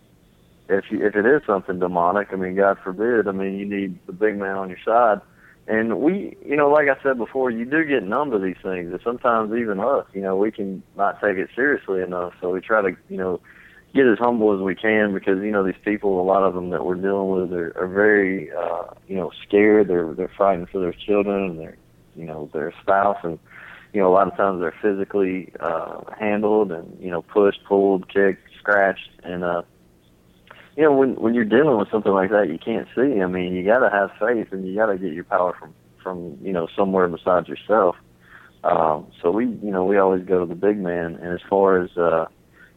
[0.72, 3.98] if you, if it is something demonic, I mean, God forbid, I mean, you need
[4.06, 5.20] the big man on your side.
[5.68, 8.90] And we, you know, like I said before, you do get numb to these things.
[8.90, 12.32] And sometimes even us, you know, we can not take it seriously enough.
[12.40, 13.40] So we try to, you know,
[13.94, 16.70] get as humble as we can because, you know, these people, a lot of them
[16.70, 19.86] that we're dealing with are, are very, uh, you know, scared.
[19.88, 21.76] They're, they're frightened for their children and their,
[22.16, 23.18] you know, their spouse.
[23.22, 23.38] And,
[23.92, 28.12] you know, a lot of times they're physically, uh, handled and, you know, pushed, pulled,
[28.12, 29.10] kicked, scratched.
[29.22, 29.62] And, uh,
[30.76, 33.20] you know, when when you're dealing with something like that, you can't see.
[33.20, 35.74] I mean, you got to have faith, and you got to get your power from
[36.02, 37.96] from you know somewhere besides yourself.
[38.64, 41.16] Um, so we, you know, we always go to the big man.
[41.16, 42.26] And as far as uh,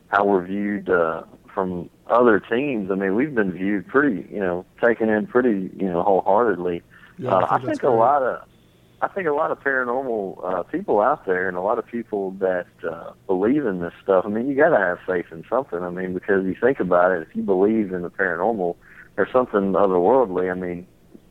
[0.08, 1.24] how we're viewed uh,
[1.54, 5.88] from other teams, I mean, we've been viewed pretty, you know, taken in pretty, you
[5.88, 6.82] know, wholeheartedly.
[7.18, 8.48] Yeah, uh, I think a lot of
[9.02, 12.32] I think a lot of paranormal uh, people out there, and a lot of people
[12.40, 14.24] that uh, believe in this stuff.
[14.26, 15.80] I mean, you got to have faith in something.
[15.80, 18.76] I mean, because you think about it, if you believe in the paranormal
[19.18, 20.88] or something otherworldly, I mean,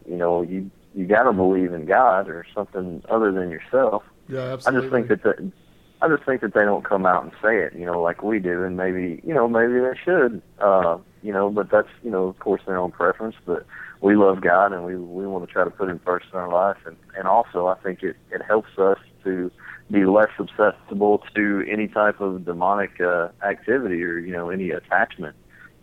[0.06, 4.04] you know, you you got to believe in God or something other than yourself.
[4.28, 4.78] yeah absolutely.
[4.78, 5.52] I just think that the,
[6.00, 8.38] I just think that they don't come out and say it, you know, like we
[8.38, 12.28] do, and maybe you know maybe they should, uh, you know, but that's you know
[12.28, 13.36] of course their own preference.
[13.46, 13.66] But
[14.05, 16.52] we love God and we we want to try to put Him first in our
[16.52, 19.50] life, and and also I think it it helps us to
[19.90, 25.34] be less susceptible to any type of demonic uh, activity or you know any attachment.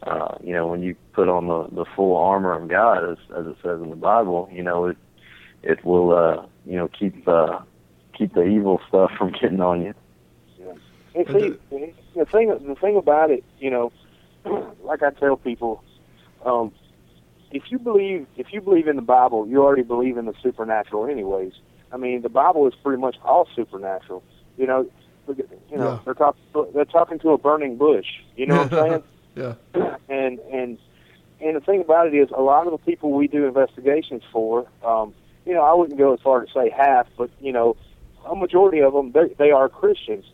[0.04, 3.48] Uh, you know, when you put on the the full armor of God, as as
[3.48, 4.98] it says in the Bible, you know it
[5.64, 7.60] it will uh, you know keep uh,
[8.16, 9.96] keep the evil stuff from getting on you.
[11.16, 11.56] And see,
[12.16, 13.92] the thing the thing about it, you know,
[14.84, 15.84] like I tell people,
[16.46, 16.72] um,
[17.52, 21.08] if you believe if you believe in the Bible, you already believe in the supernatural,
[21.08, 21.54] anyways.
[21.92, 24.24] I mean, the Bible is pretty much all supernatural.
[24.58, 24.90] You know,
[25.28, 26.00] you know Yeah.
[26.06, 26.42] they're talking
[26.74, 28.08] they're talking to a burning bush.
[28.36, 29.04] You know what I'm saying?
[29.36, 29.54] yeah
[30.10, 30.78] and and
[31.40, 34.68] and the thing about it is, a lot of the people we do investigations for,
[34.86, 35.14] um,
[35.46, 37.76] you know, I wouldn't go as far to say half, but you know,
[38.30, 40.26] a majority of them they, they are Christians,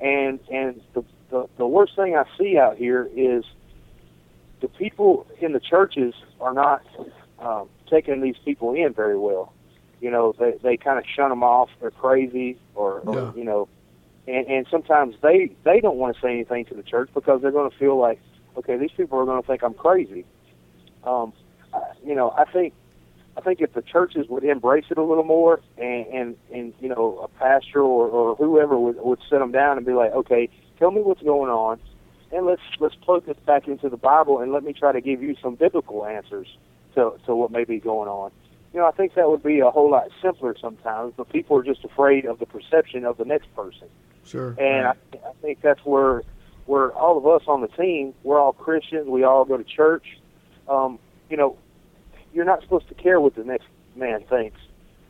[0.00, 3.44] and and the, the the worst thing I see out here is
[4.64, 6.82] the people in the churches are not
[7.38, 9.52] um, taking these people in very well.
[10.00, 11.68] You know, they they kind of shun them off.
[11.80, 13.32] They're crazy, or, or Yeah.
[13.38, 13.68] you know,
[14.26, 17.52] and and sometimes they they don't want to say anything to the church because they're
[17.52, 18.18] going to feel like,
[18.56, 20.24] okay, these people are going to think I'm crazy.
[21.04, 21.34] Um,
[21.74, 22.72] I- you know, I think
[23.36, 26.88] I think if the churches would embrace it a little more, and and, and you
[26.88, 30.48] know, a pastor or, or whoever would would sit them down and be like, okay,
[30.78, 31.78] tell me what's going on,
[32.34, 35.22] and let's let's plug this back into the Bible, and let me try to give
[35.22, 36.48] you some biblical answers
[36.94, 38.30] to to what may be going on.
[38.72, 41.62] You know, I think that would be a whole lot simpler sometimes, but people are
[41.62, 43.88] just afraid of the perception of the next person.
[44.24, 44.56] Sure.
[44.58, 46.22] And I, I think that's where
[46.66, 50.18] where all of us on the team, we're all Christians, we all go to church.
[50.68, 50.98] Um,
[51.30, 51.56] you know,
[52.32, 54.58] you're not supposed to care what the next man thinks.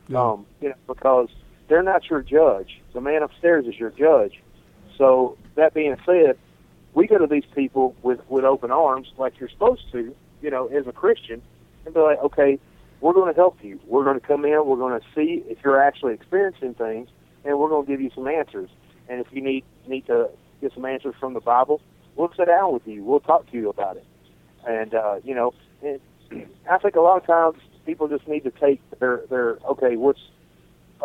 [0.07, 0.21] Yeah.
[0.21, 1.29] Um, you know, because
[1.67, 2.81] they're not your judge.
[2.93, 4.41] The man upstairs is your judge.
[4.97, 6.37] So that being said,
[6.95, 10.67] we go to these people with with open arms, like you're supposed to, you know,
[10.67, 11.41] as a Christian,
[11.85, 12.57] and be like, okay,
[13.01, 13.79] we're going to help you.
[13.85, 14.65] We're going to come in.
[14.65, 17.09] We're going to see if you're actually experiencing things,
[17.43, 18.69] and we're going to give you some answers.
[19.09, 20.29] And if you need need to
[20.61, 21.81] get some answers from the Bible,
[22.15, 23.03] we'll sit down with you.
[23.03, 24.05] We'll talk to you about it.
[24.65, 26.01] And uh, you know, it,
[26.71, 30.21] I think a lot of times people just need to take their their okay, what's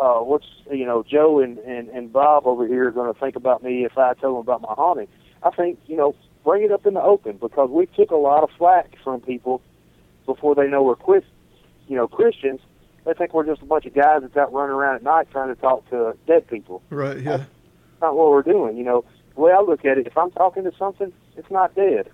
[0.01, 3.35] uh, what's you know Joe and, and and Bob over here are going to think
[3.35, 5.09] about me if I tell them about my haunting.
[5.43, 8.43] I think you know bring it up in the open because we took a lot
[8.43, 9.61] of flack from people
[10.25, 11.23] before they know we're quit,
[11.87, 12.59] you know Christians.
[13.05, 15.53] They think we're just a bunch of guys that's out running around at night trying
[15.53, 17.17] to talk to dead people Right.
[17.19, 17.37] Yeah.
[17.37, 17.49] that's
[17.99, 18.77] not what we're doing.
[18.77, 21.73] You know, the way I look at it, if I'm talking to something, it's not
[21.73, 22.11] dead.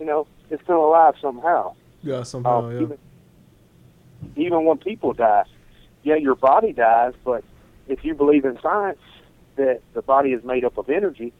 [0.00, 1.74] You know, it's still alive somehow.
[2.02, 2.24] Yeah.
[2.24, 2.64] Somehow.
[2.64, 2.82] Um, yeah.
[2.82, 2.98] even,
[4.34, 5.44] even when people die,
[6.02, 7.44] yeah, your body dies, but
[7.86, 8.98] if you believe in science
[9.54, 11.32] that the body is made up of energy,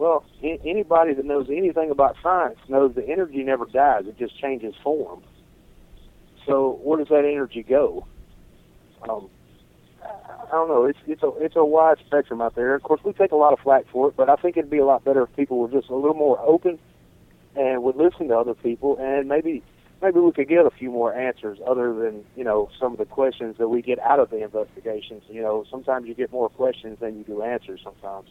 [0.00, 4.38] well, a- anybody that knows anything about science knows the energy never dies; it just
[4.40, 5.22] changes form.
[6.46, 8.06] So where does that energy go?
[9.06, 9.28] Um,
[10.02, 10.86] I don't know.
[10.86, 12.74] It's it's a it's a wide spectrum out there.
[12.74, 14.78] Of course, we take a lot of flack for it, but I think it'd be
[14.78, 16.78] a lot better if people were just a little more open
[17.54, 19.62] and would listen to other people, and maybe
[20.00, 23.04] maybe we could get a few more answers other than you know some of the
[23.04, 25.24] questions that we get out of the investigations.
[25.28, 27.80] You know, sometimes you get more questions than you do answers.
[27.84, 28.30] Sometimes,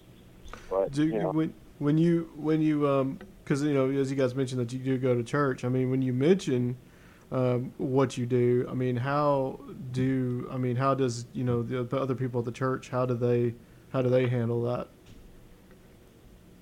[0.69, 4.17] but Do you know, when when you when you um because you know as you
[4.17, 5.65] guys mentioned that you do go to church.
[5.65, 6.77] I mean when you mention
[7.31, 9.59] um, what you do, I mean how
[9.91, 13.13] do I mean how does you know the other people at the church how do
[13.15, 13.55] they
[13.91, 14.87] how do they handle that?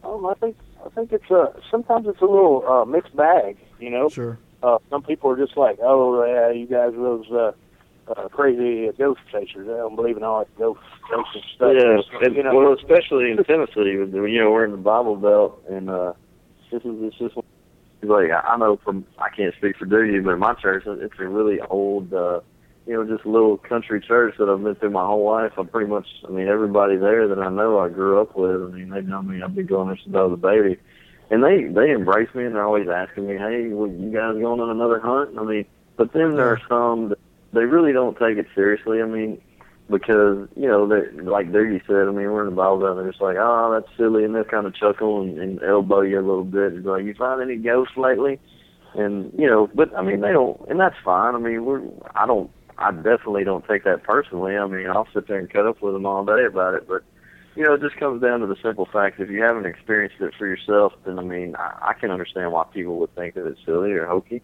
[0.04, 0.56] um, I think
[0.86, 3.58] I think it's a sometimes it's a little uh, mixed bag.
[3.80, 4.38] You know, Sure.
[4.64, 7.52] uh, some people are just like, oh yeah, you guys are those uh,
[8.16, 9.68] uh, crazy ghost chasers.
[9.68, 10.80] They don't believe in all that ghost
[11.10, 11.74] ghost and stuff.
[11.76, 15.16] Yeah, and, you know, well, especially in Tennessee, with you know, we're in the Bible
[15.16, 16.14] Belt, and uh,
[16.72, 17.32] this is this is
[18.04, 21.60] like I know from I can't speak for Doogie, but my church it's a really
[21.70, 22.42] old, uh,
[22.86, 25.54] you know, just little country church that I've been through my whole life.
[25.58, 28.62] I'm pretty much, I mean, everybody there that I know I grew up with.
[28.62, 29.42] I mean, they know me.
[29.42, 30.80] I've been going there since I was a baby,
[31.30, 34.62] and they they embrace me, and they're always asking me, "Hey, well, you guys going
[34.62, 35.66] on another hunt?" I mean,
[35.98, 37.20] but then there are some that
[37.54, 39.02] they really don't take it seriously.
[39.02, 39.42] I mean,
[39.90, 42.08] because you know, like Doogie said.
[42.08, 44.36] I mean, we're in the Bible Belt, and they're just like, "Oh, that's silly," and
[44.36, 46.74] they kind of chuckle and, and elbow you a little bit.
[46.74, 48.40] It's like, "You find any ghosts lately?"
[48.96, 51.36] And you know, but I mean, they don't, and that's fine.
[51.36, 51.82] I mean, we're
[52.16, 54.58] I don't, I definitely don't take that personally.
[54.58, 57.04] I mean, I'll sit there and cut up with them all day about it, but
[57.56, 60.34] you know, it just comes down to the simple fact: if you haven't experienced it
[60.38, 63.60] for yourself, then I mean, I, I can understand why people would think that it's
[63.66, 64.42] silly or hokey.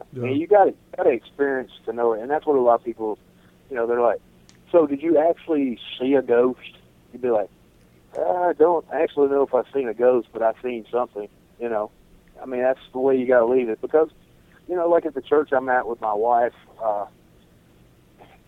[0.00, 2.60] I mean, you got to got to experience to know it, and that's what a
[2.60, 3.18] lot of people,
[3.70, 4.20] you know, they're like,
[4.70, 6.76] "So, did you actually see a ghost?"
[7.12, 7.50] You'd be like,
[8.16, 11.28] "I don't actually know if I've seen a ghost, but I've seen something."
[11.58, 11.90] You know,
[12.42, 14.10] I mean, that's the way you got to leave it because,
[14.68, 17.06] you know, like at the church I'm at with my wife, uh,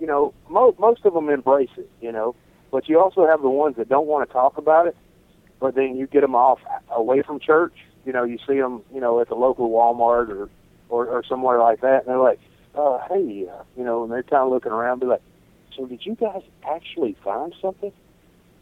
[0.01, 2.35] you know, most most of them embrace it, you know,
[2.71, 4.97] but you also have the ones that don't want to talk about it,
[5.61, 6.59] but then you get them off
[6.91, 7.75] away from church.
[8.05, 10.51] You know, you see them, you know, at the local Walmart or
[10.95, 12.39] or, or somewhere like that, and they're like,
[12.77, 15.23] uh, "Hey, uh, you know," and they're kind of looking around, be like,
[15.77, 17.93] "So did you guys actually find something?"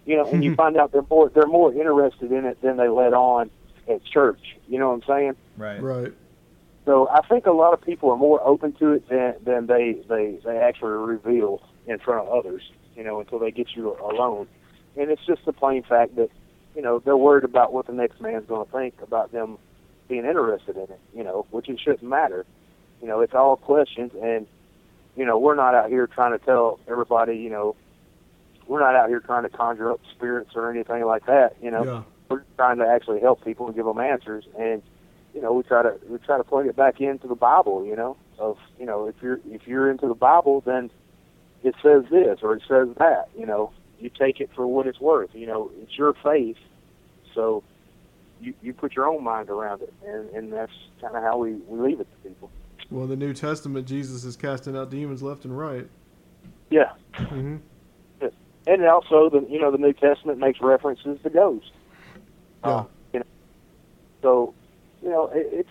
[0.07, 2.89] You know, and you find out they're more they're more interested in it than they
[2.89, 3.51] let on
[3.89, 4.57] at church.
[4.66, 5.37] You know what I'm saying?
[5.59, 5.83] Right.
[5.83, 6.12] Right.
[6.87, 9.97] So I think a lot of people are more open to it than than they
[10.09, 12.62] they they actually reveal in front of others.
[12.97, 14.49] You know, until they get you alone,
[14.97, 16.30] and it's just the plain fact that
[16.74, 19.59] you know they're worried about what the next man's going to think about them
[20.09, 21.00] being interested in it.
[21.14, 22.44] You know, which it shouldn't matter.
[23.00, 24.46] You know, it's all questions, and
[25.16, 27.36] you know, we're not out here trying to tell everybody.
[27.36, 27.76] You know,
[28.66, 31.57] we're not out here trying to conjure up spirits or anything like that.
[31.61, 32.03] You know, Yeah.
[32.28, 34.82] we're trying to actually help people and give them answers, and
[35.34, 37.84] you know, we try to we try to plug it back into the Bible.
[37.84, 40.90] You know, of you know, if you're if you're into the Bible, then
[41.62, 43.28] it says this or it says that.
[43.36, 45.30] You know, you take it for what it's worth.
[45.34, 46.57] You know, it's your faith,
[47.34, 47.62] so
[48.43, 51.55] you you put your own mind around it, and and that's kind of how we
[51.66, 52.51] we leave it to people.
[52.90, 55.88] Well, in the New Testament, Jesus is casting out demons left and right.
[56.70, 57.57] Yeah, hmm
[58.66, 61.70] and also the you know the New Testament makes references to ghosts.
[62.64, 62.74] Yeah.
[62.74, 63.26] Um, you know,
[64.22, 64.55] so
[65.03, 65.68] you know it, it's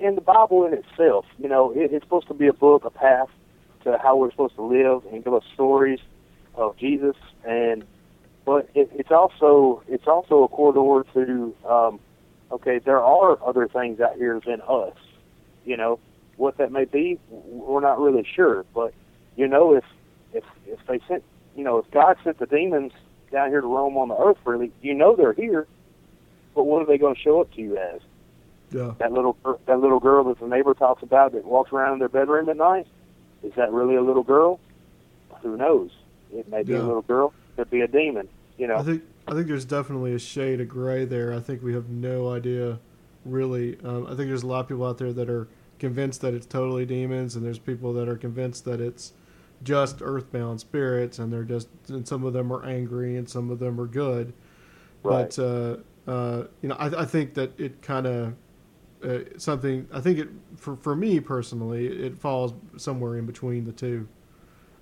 [0.00, 1.26] in the Bible in itself.
[1.38, 3.28] You know, it, it's supposed to be a book, a path
[3.84, 6.00] to how we're supposed to live, and give us stories
[6.54, 7.16] of Jesus.
[7.44, 7.84] And
[8.46, 12.00] but it, it's also it's also a corridor to um,
[12.50, 14.94] okay, there are other things out here than us.
[15.66, 15.98] You know,
[16.36, 18.64] what that may be, we're not really sure.
[18.72, 18.94] But
[19.36, 19.84] you know, if
[20.32, 21.24] if if they sent
[21.56, 22.92] you know, if God sent the demons
[23.32, 25.66] down here to roam on the earth, really, you know they're here.
[26.54, 28.00] But what are they going to show up to you as?
[28.70, 28.94] Yeah.
[28.98, 29.36] That little
[29.66, 32.56] that little girl that the neighbor talks about that walks around in their bedroom at
[32.56, 32.86] night.
[33.42, 34.60] Is that really a little girl?
[35.42, 35.90] Who knows?
[36.32, 36.78] It may be Yeah.
[36.78, 37.32] a little girl.
[37.56, 38.28] Could be a demon.
[38.58, 38.76] You know.
[38.76, 41.32] I think I think there's definitely a shade of gray there.
[41.32, 42.78] I think we have no idea,
[43.24, 43.78] really.
[43.84, 45.48] Um, I think there's a lot of people out there that are
[45.78, 49.12] convinced that it's totally demons, and there's people that are convinced that it's
[49.62, 53.58] just earthbound spirits, and they're just and some of them are angry and some of
[53.58, 54.32] them are good.
[55.02, 55.34] Right.
[55.36, 58.34] But uh, uh, you know, I, I think that it kind of
[59.02, 59.88] uh, something.
[59.92, 64.08] I think it for for me personally, it falls somewhere in between the two.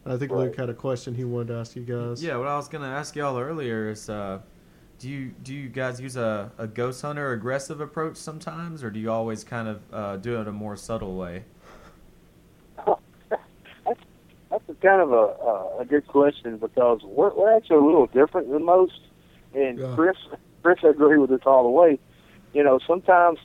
[0.04, 2.22] And I think Luke had a question he wanted to ask you guys.
[2.22, 4.40] Yeah, what I was gonna ask y'all earlier is, uh,
[4.98, 9.00] do you do you guys use a, a ghost hunter aggressive approach sometimes, or do
[9.00, 11.44] you always kind of uh, do it a more subtle way?
[12.76, 13.00] that's
[14.50, 18.06] that's a kind of a a, a good question because we're we're actually a little
[18.06, 19.00] different than most.
[19.54, 19.94] And Yeah.
[19.94, 20.16] Chris
[20.62, 21.98] Chris I agree with this all the way.
[22.52, 23.38] You know, sometimes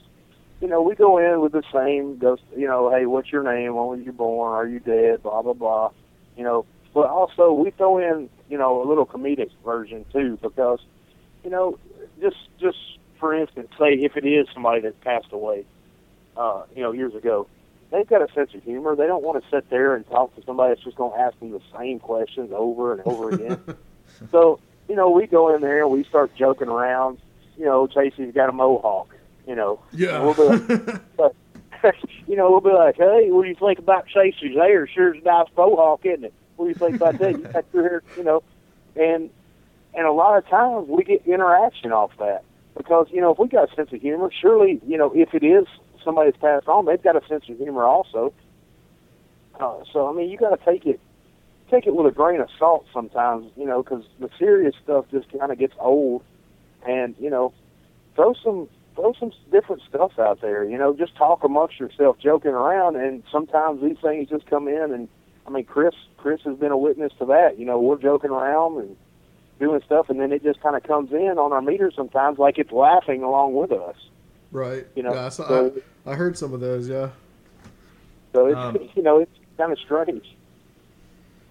[0.60, 3.74] you know, we go in with the same ghost you know, hey, what's your name?
[3.76, 4.52] When were you born?
[4.52, 5.22] Are you dead?
[5.22, 5.90] Blah blah blah.
[6.40, 6.64] You know,
[6.94, 10.80] but also we throw in, you know, a little comedic version too because,
[11.44, 11.78] you know,
[12.18, 12.78] just just
[13.18, 15.66] for instance, say if it is somebody that passed away,
[16.38, 17.46] uh, you know, years ago,
[17.92, 18.96] they've got a sense of humor.
[18.96, 21.38] They don't want to sit there and talk to somebody that's just going to ask
[21.40, 23.60] them the same questions over and over again.
[24.30, 27.18] so, you know, we go in there and we start joking around.
[27.58, 29.14] You know, Chasey's got a mohawk.
[29.46, 30.22] You know, Yeah.
[30.24, 31.02] We'll be like,
[32.26, 34.86] you know, we'll be like, hey, what do you think about Chasey's hair?
[34.86, 36.34] Sure is a nice mohawk, isn't it?
[36.56, 37.32] What do you think about that?
[37.32, 38.42] You got your hair, you know,
[38.96, 39.30] and
[39.94, 42.44] and a lot of times we get interaction off that
[42.76, 45.42] because you know if we got a sense of humor, surely you know if it
[45.42, 45.66] is
[46.04, 48.32] somebody that's passed on, they've got a sense of humor also.
[49.58, 51.00] Uh, so I mean, you got to take it
[51.70, 55.30] take it with a grain of salt sometimes, you know, because the serious stuff just
[55.38, 56.22] kind of gets old,
[56.86, 57.52] and you know,
[58.14, 60.64] throw some throw some different stuff out there.
[60.64, 64.92] You know, just talk amongst yourself, joking around, and sometimes these things just come in.
[64.92, 65.08] And
[65.46, 67.58] I mean, Chris Chris has been a witness to that.
[67.58, 68.96] You know, we're joking around and
[69.58, 72.58] doing stuff, and then it just kind of comes in on our meter sometimes, like
[72.58, 73.96] it's laughing along with us.
[74.52, 74.86] Right.
[74.96, 75.74] You know, yeah, I, saw, so-
[76.06, 76.88] I, I heard some of those.
[76.88, 77.10] Yeah.
[78.32, 80.24] So it's Um, you know it's kind of strange.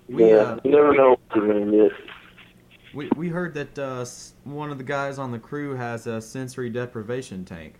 [0.07, 1.91] We, yeah, uh, you never know what you're gonna get.
[2.93, 4.05] We we heard that uh,
[4.43, 7.75] one of the guys on the crew has a sensory deprivation tank.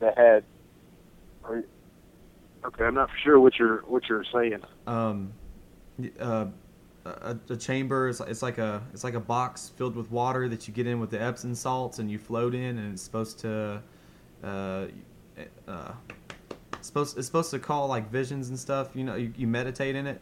[0.00, 0.44] That had.
[1.48, 1.64] You,
[2.64, 4.60] okay, I'm not sure what you're what you're saying.
[4.86, 5.32] um,
[6.18, 6.46] uh,
[7.04, 10.68] a, a chamber is it's like a it's like a box filled with water that
[10.68, 13.82] you get in with the Epsom salts and you float in and it's supposed to
[14.44, 14.86] uh,
[15.66, 15.92] uh,
[16.74, 18.90] it's supposed it's supposed to call like visions and stuff.
[18.94, 20.20] You know, you, you meditate in it.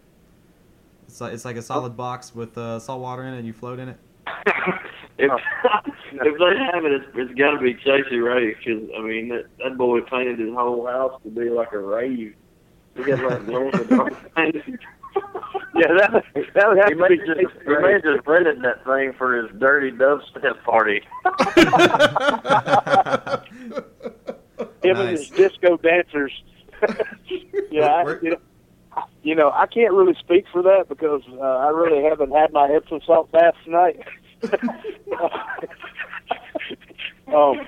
[1.08, 3.38] It's like it's like a solid box with uh, salt water in it.
[3.38, 3.96] and You float in it.
[5.18, 5.30] if
[6.12, 9.46] if they have it, it's, it's got to be Chasey Ray because I mean that
[9.64, 12.34] that boy painted his whole house to be like a rave.
[12.96, 14.78] He got like glow in the dark painted.
[15.74, 16.24] Yeah, that
[16.54, 17.30] that would have He to be just
[17.64, 21.00] he may have just rented that thing for his dirty dubstep party.
[24.82, 26.32] him and his disco dancers.
[27.70, 28.38] yeah, I, you, know, I-
[29.22, 32.68] you know, I can't really speak for that because uh, I really haven't had my
[32.70, 34.00] Epsom salt bath tonight.
[37.34, 37.66] um,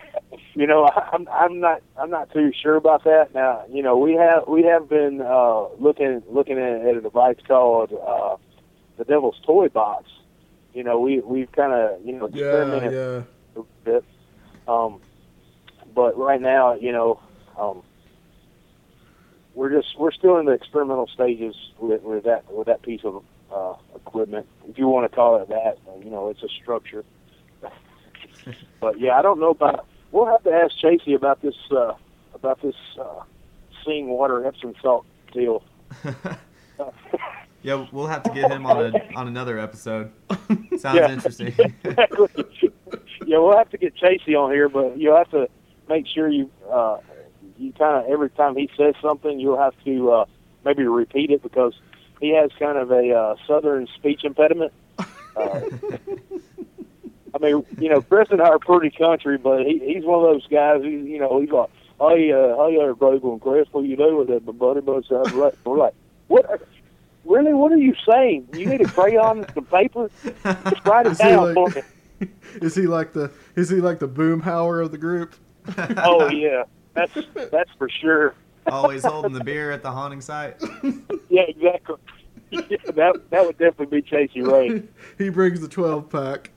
[0.54, 3.34] you know, I, I'm I'm not I'm not too sure about that.
[3.34, 7.38] Now, you know, we have we have been uh, looking looking at, at a device
[7.46, 8.36] called uh,
[8.96, 10.06] the Devil's Toy Box.
[10.72, 12.90] You know, we we've kind of you know Yeah.
[12.90, 13.22] Yeah.
[13.56, 14.04] a bit.
[14.68, 15.00] Um,
[15.94, 17.20] but right now, you know,
[17.58, 17.82] um,
[19.54, 23.22] we're just we're still in the experimental stages with, with that with that piece of
[23.52, 25.78] uh, equipment, if you want to call it that.
[26.04, 27.04] You know, it's a structure.
[28.80, 29.86] but yeah, I don't know about.
[30.12, 31.94] We'll have to ask Chasey about this uh,
[32.34, 33.22] about this uh,
[33.84, 35.62] seeing water Epsom salt deal.
[37.62, 40.12] yeah, we'll have to get him on a on another episode.
[40.78, 41.10] Sounds Yeah.
[41.12, 41.54] interesting.
[43.26, 45.48] yeah, we'll have to get Chasey on here, but you'll have to
[45.88, 46.98] make sure you uh,
[47.60, 50.24] you kind of every time he says something, you'll have to uh,
[50.64, 51.74] maybe repeat it because
[52.20, 54.72] he has kind of a uh, southern speech impediment.
[54.98, 55.04] Uh,
[57.34, 60.32] I mean, you know, Chris and I are pretty country, but he, he's one of
[60.34, 60.82] those guys.
[60.82, 61.70] Who, you know, he's like,
[62.00, 65.54] "Hey, uh, hey Grable and Chris, what you doing with it, my buddy?" But like-
[65.64, 65.94] we're like,
[66.26, 66.66] "What?
[67.24, 67.52] Really?
[67.52, 68.48] What are you saying?
[68.54, 70.10] You need a crayon and some paper?
[70.24, 71.82] Just write it he down like- for me."
[72.60, 75.34] Is he like the is he like the boomhauer of the group?
[75.96, 76.64] Oh yeah,
[76.94, 77.12] that's
[77.50, 78.34] that's for sure.
[78.66, 80.56] Always holding the beer at the haunting site.
[81.32, 81.94] Yeah, exactly.
[82.50, 84.82] Yeah, that that would definitely be Chasey Ray.
[85.16, 86.50] he brings the twelve pack.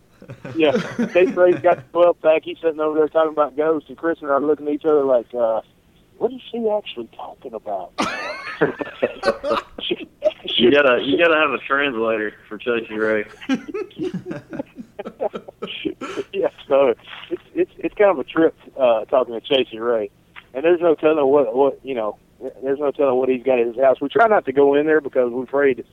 [0.56, 2.42] Yeah, Chasey Ray's got the twelve pack.
[2.44, 4.86] He's sitting over there talking about ghosts, and Chris and I are looking at each
[4.86, 5.62] other like, uh,
[6.18, 7.92] "What is she actually talking about?"
[10.56, 13.26] You gotta you gotta have a translator for Chasey Ray.
[16.34, 16.94] yeah, so
[17.30, 20.10] it's it's it's kind of a trip uh, talking to Chasey Ray,
[20.64, 22.18] and there's no telling what what you know.
[22.62, 24.02] There's no telling what he's got at his house.
[24.02, 25.86] We try not to go in there because we're afraid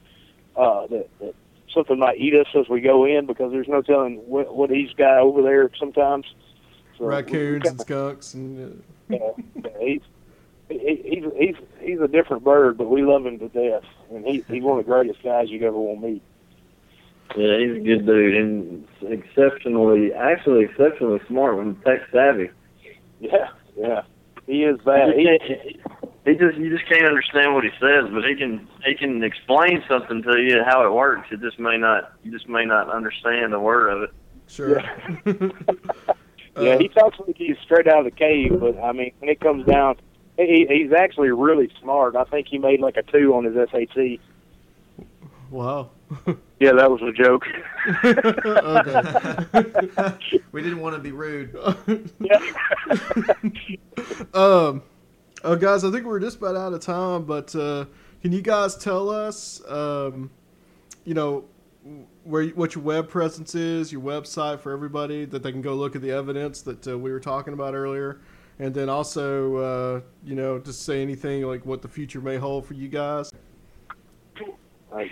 [0.56, 1.34] uh, that, that
[1.72, 4.92] something might eat us as we go in because there's no telling what, what he's
[4.94, 6.26] got over there sometimes.
[6.98, 9.18] So we- we Raccoons and skunks and yeah,
[9.54, 10.00] yeah, he's
[10.68, 14.44] he, he's he's he's a different bird, but we love him to death, and he
[14.48, 16.22] he's one of the greatest guys you'd ever want to meet.
[17.36, 22.50] Yeah, he's a good dude and exceptionally, actually exceptionally smart and tech savvy.
[23.20, 24.02] Yeah, yeah,
[24.50, 25.14] he is bad.
[25.14, 25.80] He, He,
[26.24, 29.82] he just you just can't understand what he says, but he can he can explain
[29.88, 31.28] something to you how it works.
[31.30, 34.10] It just may not you just may not understand a word of it.
[34.48, 34.82] sure.
[36.60, 39.30] yeah, he uh, talks like he's straight out of the cave, but I mean, when
[39.30, 39.96] it comes down,
[40.36, 42.16] he, he's actually really smart.
[42.16, 44.18] I think he made like a two on his SAT.
[45.50, 45.90] wow.
[46.60, 47.46] Yeah, that was a joke.
[49.54, 50.40] okay.
[50.52, 51.56] we didn't want to be rude.
[54.34, 54.82] um,
[55.42, 57.24] oh, guys, I think we're just about out of time.
[57.24, 57.86] But uh,
[58.20, 60.30] can you guys tell us, um,
[61.06, 61.46] you know,
[62.24, 65.96] where what your web presence is, your website for everybody that they can go look
[65.96, 68.20] at the evidence that uh, we were talking about earlier,
[68.58, 72.66] and then also, uh, you know, just say anything like what the future may hold
[72.66, 73.32] for you guys.
[74.92, 75.10] All right,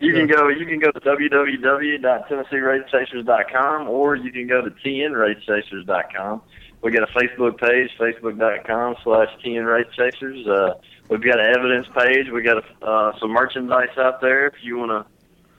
[0.00, 0.08] go ahead.
[0.08, 0.08] But Chris.
[0.08, 6.42] you can go you can go to www.tennesseewraithchasers.com or you can go to tnwraithchasers.com.
[6.82, 10.46] We got a Facebook page, facebook.com slash tnwraithchasers.
[10.46, 10.74] Uh,
[11.08, 12.28] we've got an evidence page.
[12.30, 15.06] We got a, uh, some merchandise out there if you want to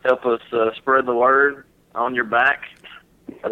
[0.08, 2.66] help us uh, spread the word on your back.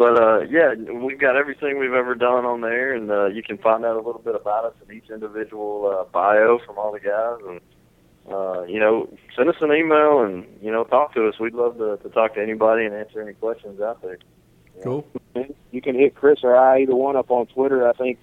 [0.00, 3.58] But uh, yeah, we've got everything we've ever done on there, and uh, you can
[3.58, 7.00] find out a little bit about us in each individual uh, bio from all the
[7.00, 7.36] guys.
[7.46, 7.60] And
[8.28, 11.38] uh, you know, send us an email and you know talk to us.
[11.38, 14.18] We'd love to, to talk to anybody and answer any questions out there.
[14.82, 15.06] Cool.
[15.70, 17.88] You can hit Chris or I, either one, up on Twitter.
[17.88, 18.18] I think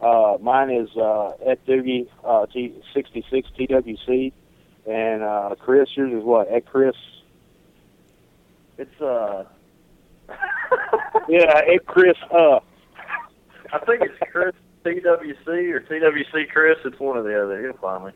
[0.00, 4.32] uh, mine is uh, at Doogie uh, T sixty six TWC,
[4.86, 6.48] and uh, Chris, yours is what?
[6.48, 6.96] At Chris.
[8.78, 9.44] It's uh,
[11.28, 12.16] Yeah, at Chris.
[12.30, 12.60] Uh,
[13.72, 14.54] I think it's Chris
[14.84, 16.78] TWC or TWC Chris.
[16.84, 17.60] It's one or the other.
[17.60, 18.12] You'll find me.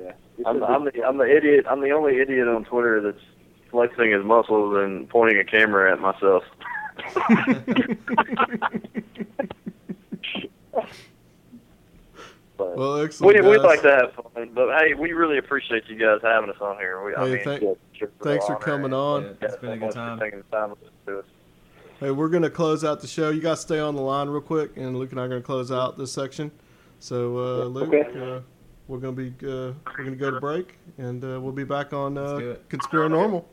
[0.00, 0.12] Yeah.
[0.46, 1.66] I'm, I'm the I'm the idiot.
[1.68, 3.22] I'm the only idiot on Twitter that's
[3.70, 6.44] flexing his muscles and pointing a camera at myself.
[12.56, 13.42] But Well, excellent.
[13.42, 16.56] we we'd like to have fun, but hey, we really appreciate you guys having us
[16.60, 17.02] on here.
[17.04, 19.22] We, I Hey, mean, thank- it's thanks for coming on.
[19.22, 20.20] Yeah, it's been a good time.
[20.20, 20.74] Taking the time
[21.06, 21.24] to us.
[21.98, 23.30] Hey, we're gonna close out the show.
[23.30, 25.72] You guys stay on the line real quick, and Luke and I are gonna close
[25.72, 26.50] out this section.
[26.98, 28.20] So, uh, Luke, Okay.
[28.20, 28.40] uh,
[28.88, 32.18] we're gonna be uh, we're gonna go to break, and uh, we'll be back on
[32.18, 32.56] uh.
[32.68, 33.44] Conspiranormal.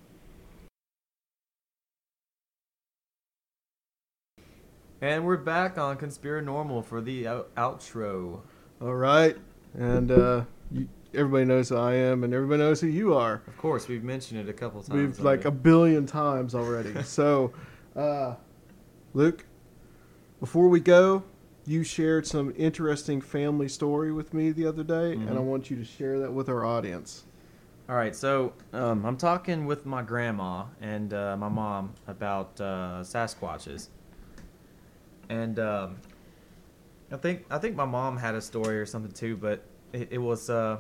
[5.02, 8.42] And we're back on Conspiranormal for the out- outro.
[8.82, 9.38] All right,
[9.74, 13.42] and uh, you, everybody knows who I am, and everybody knows who you are.
[13.48, 14.94] Of course, we've mentioned it a couple times.
[14.94, 17.02] We've like a billion times already.
[17.04, 17.54] so,
[17.96, 18.36] uh,
[19.14, 19.46] Luke,
[20.40, 21.24] before we go,
[21.70, 25.44] you shared some interesting family story with me the other day, and I Mhm.
[25.46, 27.26] want you to share that with our audience.
[27.88, 33.02] All right, so um, I'm talking with my grandma and uh, my mom about uh,
[33.04, 33.90] Sasquatches.
[35.30, 35.98] and um,
[37.12, 39.64] I think I think my mom had a story or something too, but
[39.94, 40.78] it, it was uh,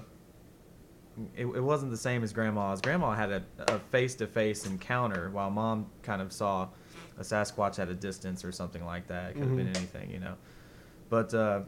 [1.35, 2.81] it, it wasn't the same as grandma's.
[2.81, 6.67] Grandma had a, a face-to-face encounter, while mom kind of saw
[7.19, 9.31] a Sasquatch at a distance or something like that.
[9.31, 9.75] It could have been Mhm.
[9.77, 10.33] anything, you know.
[11.09, 11.61] But uh,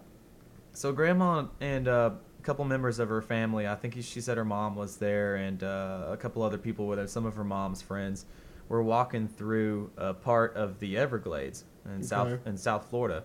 [0.73, 4.45] so grandma and uh, a couple members of her family, I think she said her
[4.45, 7.81] mom was there, and uh, a couple other people with her, some of her mom's
[7.81, 8.25] friends,
[8.69, 13.23] were walking through a part of the Everglades in South in South Florida.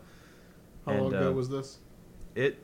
[0.86, 1.78] How long And, ago uh, was this?
[2.34, 2.58] it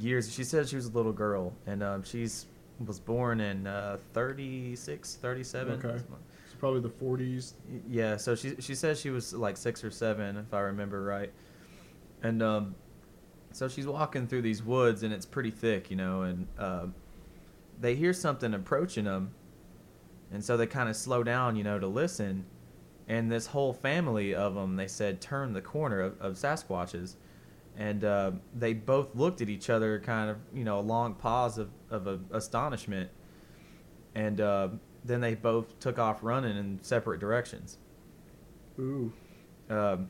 [0.00, 2.46] years she said she was a little girl and um, she's
[2.84, 5.88] was born in uh, 36 37 Okay.
[5.94, 7.52] It's probably the 40s.
[7.88, 11.32] yeah so she she says she was like six or seven if i remember right
[12.26, 12.74] and um
[13.52, 16.86] so she's walking through these woods and it's pretty thick you know and uh,
[17.80, 19.32] they hear something approaching them
[20.32, 22.46] and so they kind of slow down you know to listen.
[23.08, 27.14] And this whole family of them they said turned the corner of, of sasquatches
[27.76, 31.58] and uh, they both looked at each other kind of you know a long pause
[31.58, 33.10] of, of uh, astonishment.
[34.14, 34.68] And uh,
[35.04, 37.78] then they both took off running in separate directions.
[38.78, 39.12] Ooh.
[39.70, 40.08] um,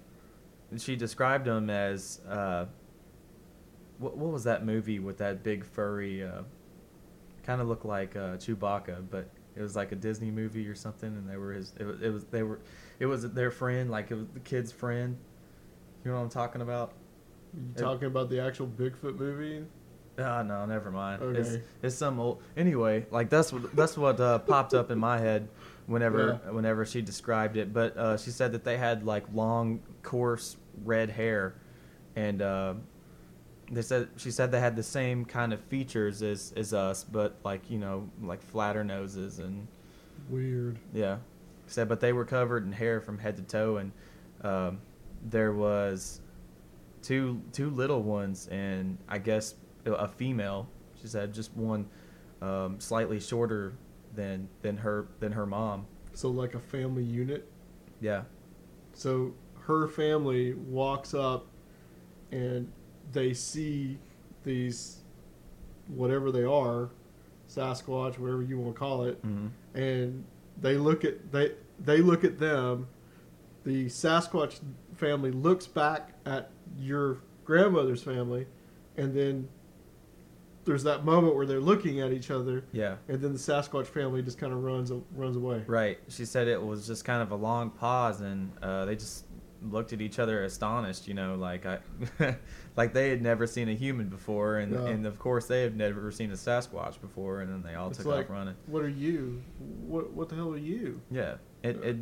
[0.79, 2.67] she described him as uh,
[3.99, 6.43] what, what was that movie with that big furry uh,
[7.45, 11.09] kind of looked like uh, Chewbacca but it was like a Disney movie or something
[11.09, 12.59] and they were his it was, it was they were
[12.99, 15.17] it was their friend like it was the kid's friend
[16.05, 16.93] you know what I'm talking about
[17.55, 19.65] You It- talking about the actual Bigfoot movie?
[20.19, 21.23] Ah, no, never mind.
[21.37, 21.63] It's, Okay.
[21.83, 22.41] it's some old.
[22.57, 25.47] Anyway, like that's what that's what uh, popped up in my head
[25.87, 27.73] whenever whenever she described it.
[27.73, 31.55] But uh, she said that they had like long, coarse red hair,
[32.15, 32.75] and uh,
[33.71, 37.37] they said she said they had the same kind of features as as us, but
[37.45, 39.67] like you know like flatter noses and
[40.29, 40.79] Weird.
[40.93, 41.19] yeah.
[41.69, 43.93] Said, but they were covered in hair from head to toe, and
[44.43, 44.79] um,
[45.25, 46.21] there was
[47.03, 49.55] two two little ones, and I guess
[49.85, 50.69] a female.
[51.01, 51.89] She said just one
[52.41, 53.75] um, slightly shorter
[54.17, 55.87] than than her than her mom.
[56.15, 57.49] So like a family unit.
[58.01, 58.23] Yeah,
[58.93, 61.47] So her family walks up
[62.31, 62.71] and
[63.13, 63.99] they see
[64.45, 64.99] these
[65.89, 66.91] whatever they are,
[67.49, 70.25] Sasquatch, whatever you want to call it, hmm and
[70.61, 72.89] they look at they they look at them.
[73.65, 74.61] The Sasquatch
[74.95, 78.47] family looks back at your grandmother's family,
[78.97, 79.49] and then
[80.67, 84.23] there's that moment where they're looking at each other, yeah, and then the Sasquatch family
[84.23, 85.63] just kind of runs runs away.
[85.67, 85.99] right.
[86.09, 89.25] She said it was just kind of a long pause, and uh, they just
[89.63, 91.09] looked at each other astonished.
[91.09, 91.79] You know, like I,
[92.77, 94.87] like they had never seen a human before, and Yeah.
[94.87, 97.99] and of course they had never seen a Sasquatch before, and then they all It's
[97.99, 98.55] took like, off running.
[98.67, 99.43] what are you?
[99.87, 101.01] What what the hell are you?
[101.11, 101.37] Yeah.
[101.63, 101.97] It, it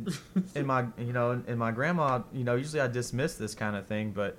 [0.53, 3.87] in my you know in, my grandma you know usually I dismiss this kind of
[3.87, 4.37] thing but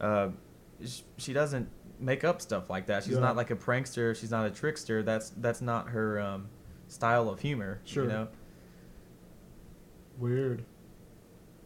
[0.00, 0.28] uh,
[0.84, 1.68] sh- she doesn't
[2.00, 3.04] make up stuff like that.
[3.04, 3.20] She's Yeah.
[3.20, 4.16] not like a prankster.
[4.16, 5.02] She's not a trickster.
[5.02, 6.48] That's that's not her um,
[6.88, 7.80] style of humor.
[7.84, 8.04] Sure.
[8.04, 8.28] You know.
[10.18, 10.64] Weird.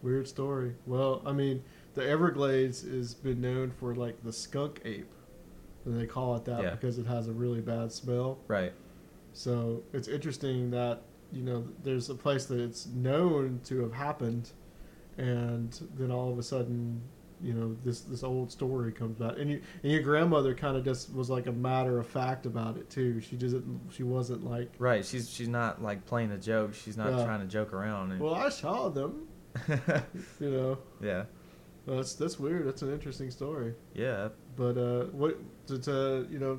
[0.02, 0.74] Weird story.
[0.86, 1.62] Well, I mean,
[1.94, 5.11] the Everglades has been known for like the skunk ape.
[5.85, 6.70] And they call it that Yeah.
[6.70, 8.39] because it has a really bad smell.
[8.48, 8.73] Right.
[9.32, 11.02] So it's interesting that,
[11.32, 14.51] you know, there's a place that it's known to have happened
[15.19, 17.01] and then all of a sudden,
[17.45, 19.35] you know, this this old story comes back.
[19.39, 22.77] And you and your grandmother kind of just was like a matter of fact about
[22.77, 23.21] it too.
[23.21, 25.05] She doesn't she wasn't like, Right.
[25.05, 26.75] She's she's not like playing a joke.
[26.75, 27.25] She's not Yeah.
[27.25, 28.12] trying to joke around.
[28.12, 29.29] And, "Well, I saw them."
[30.41, 30.79] You know.
[31.03, 31.25] yeah.
[31.87, 32.66] Well, that's that's weird.
[32.66, 33.75] That's an interesting story.
[33.95, 34.29] Yeah.
[34.57, 36.59] But uh, what to, to you know,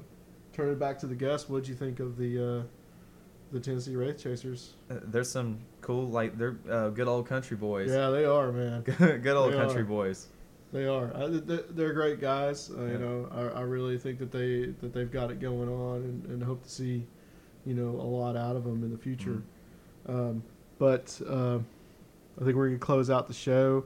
[0.54, 1.50] turn it back to the guest.
[1.50, 2.64] What'd you think of the uh,
[3.52, 4.74] the Tennessee Wraith Chasers?
[4.92, 7.90] Uh, There's some cool like they're uh, good old country boys.
[7.90, 8.82] Yeah, they are man.
[8.98, 9.86] good old They country are.
[9.86, 10.28] boys.
[10.74, 11.08] They are.
[11.30, 12.70] They're great guys.
[12.70, 12.92] Uh, Yeah.
[12.92, 16.26] You know, I, I really think that they that they've got it going on, and,
[16.26, 17.06] and hope to see,
[17.66, 19.42] you know, a lot out of them in the future.
[20.08, 20.44] Um,
[20.78, 21.60] but uh,
[22.40, 23.86] I think we're gonna close out the show.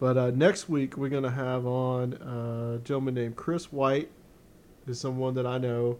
[0.00, 4.10] But uh, next week we're gonna have on uh, a gentleman named Chris White,
[4.88, 5.98] is someone that I know,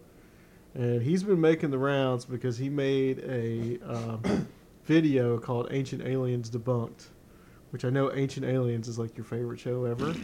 [0.75, 4.49] and he's been making the rounds because he made a um,
[4.85, 7.07] video called "Ancient Aliens Debunked,"
[7.75, 10.15] which I know "Ancient Aliens" is like your favorite show ever.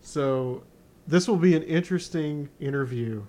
[0.00, 0.62] So
[1.04, 3.24] this will be an interesting interview,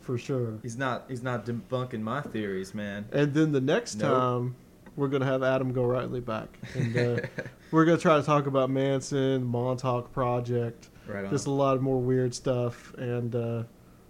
[0.00, 0.58] for sure.
[0.60, 3.06] He's not he's not debunking my theories, man.
[3.12, 4.10] And then the next Nope.
[4.10, 4.56] time,
[4.96, 7.20] we're gonna have Adam Gorightly back, and uh,
[7.70, 12.00] we're gonna try to talk about Manson, Montauk Project, right just a lot of more
[12.00, 13.62] weird stuff, and uh,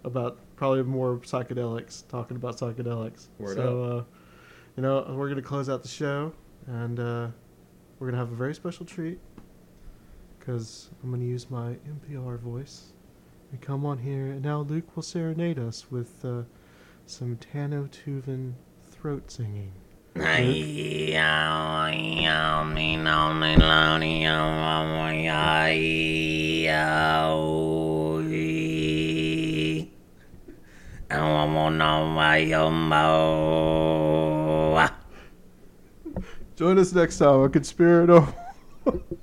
[0.05, 2.07] about probably more psychedelics.
[2.07, 3.27] Talking about psychedelics.
[3.37, 4.03] Word so, uh,
[4.75, 6.33] you know, we're gonna close out the show,
[6.65, 6.99] and
[8.03, 9.17] we're gonna have a very special treat
[10.37, 12.91] because I'm going to use my NPR voice
[13.49, 14.25] and come on here.
[14.25, 16.41] And now Luke will serenade us with uh,
[17.05, 18.55] some Tano Tuvan
[18.91, 19.71] throat singing.
[36.55, 38.33] Join us next time on Conspirato.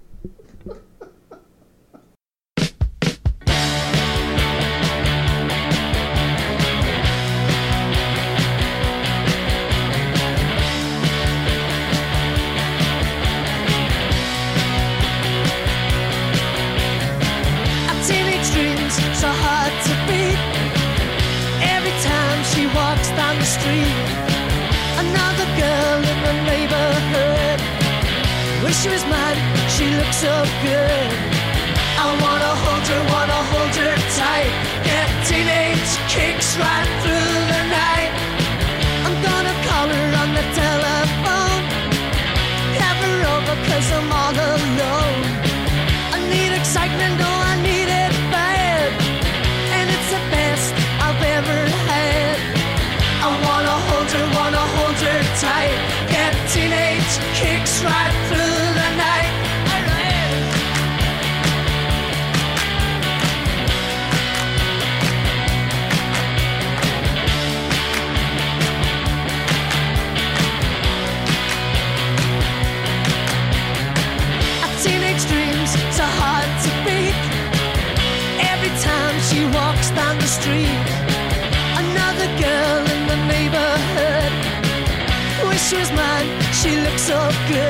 [85.71, 87.70] She was mine, she looks so good.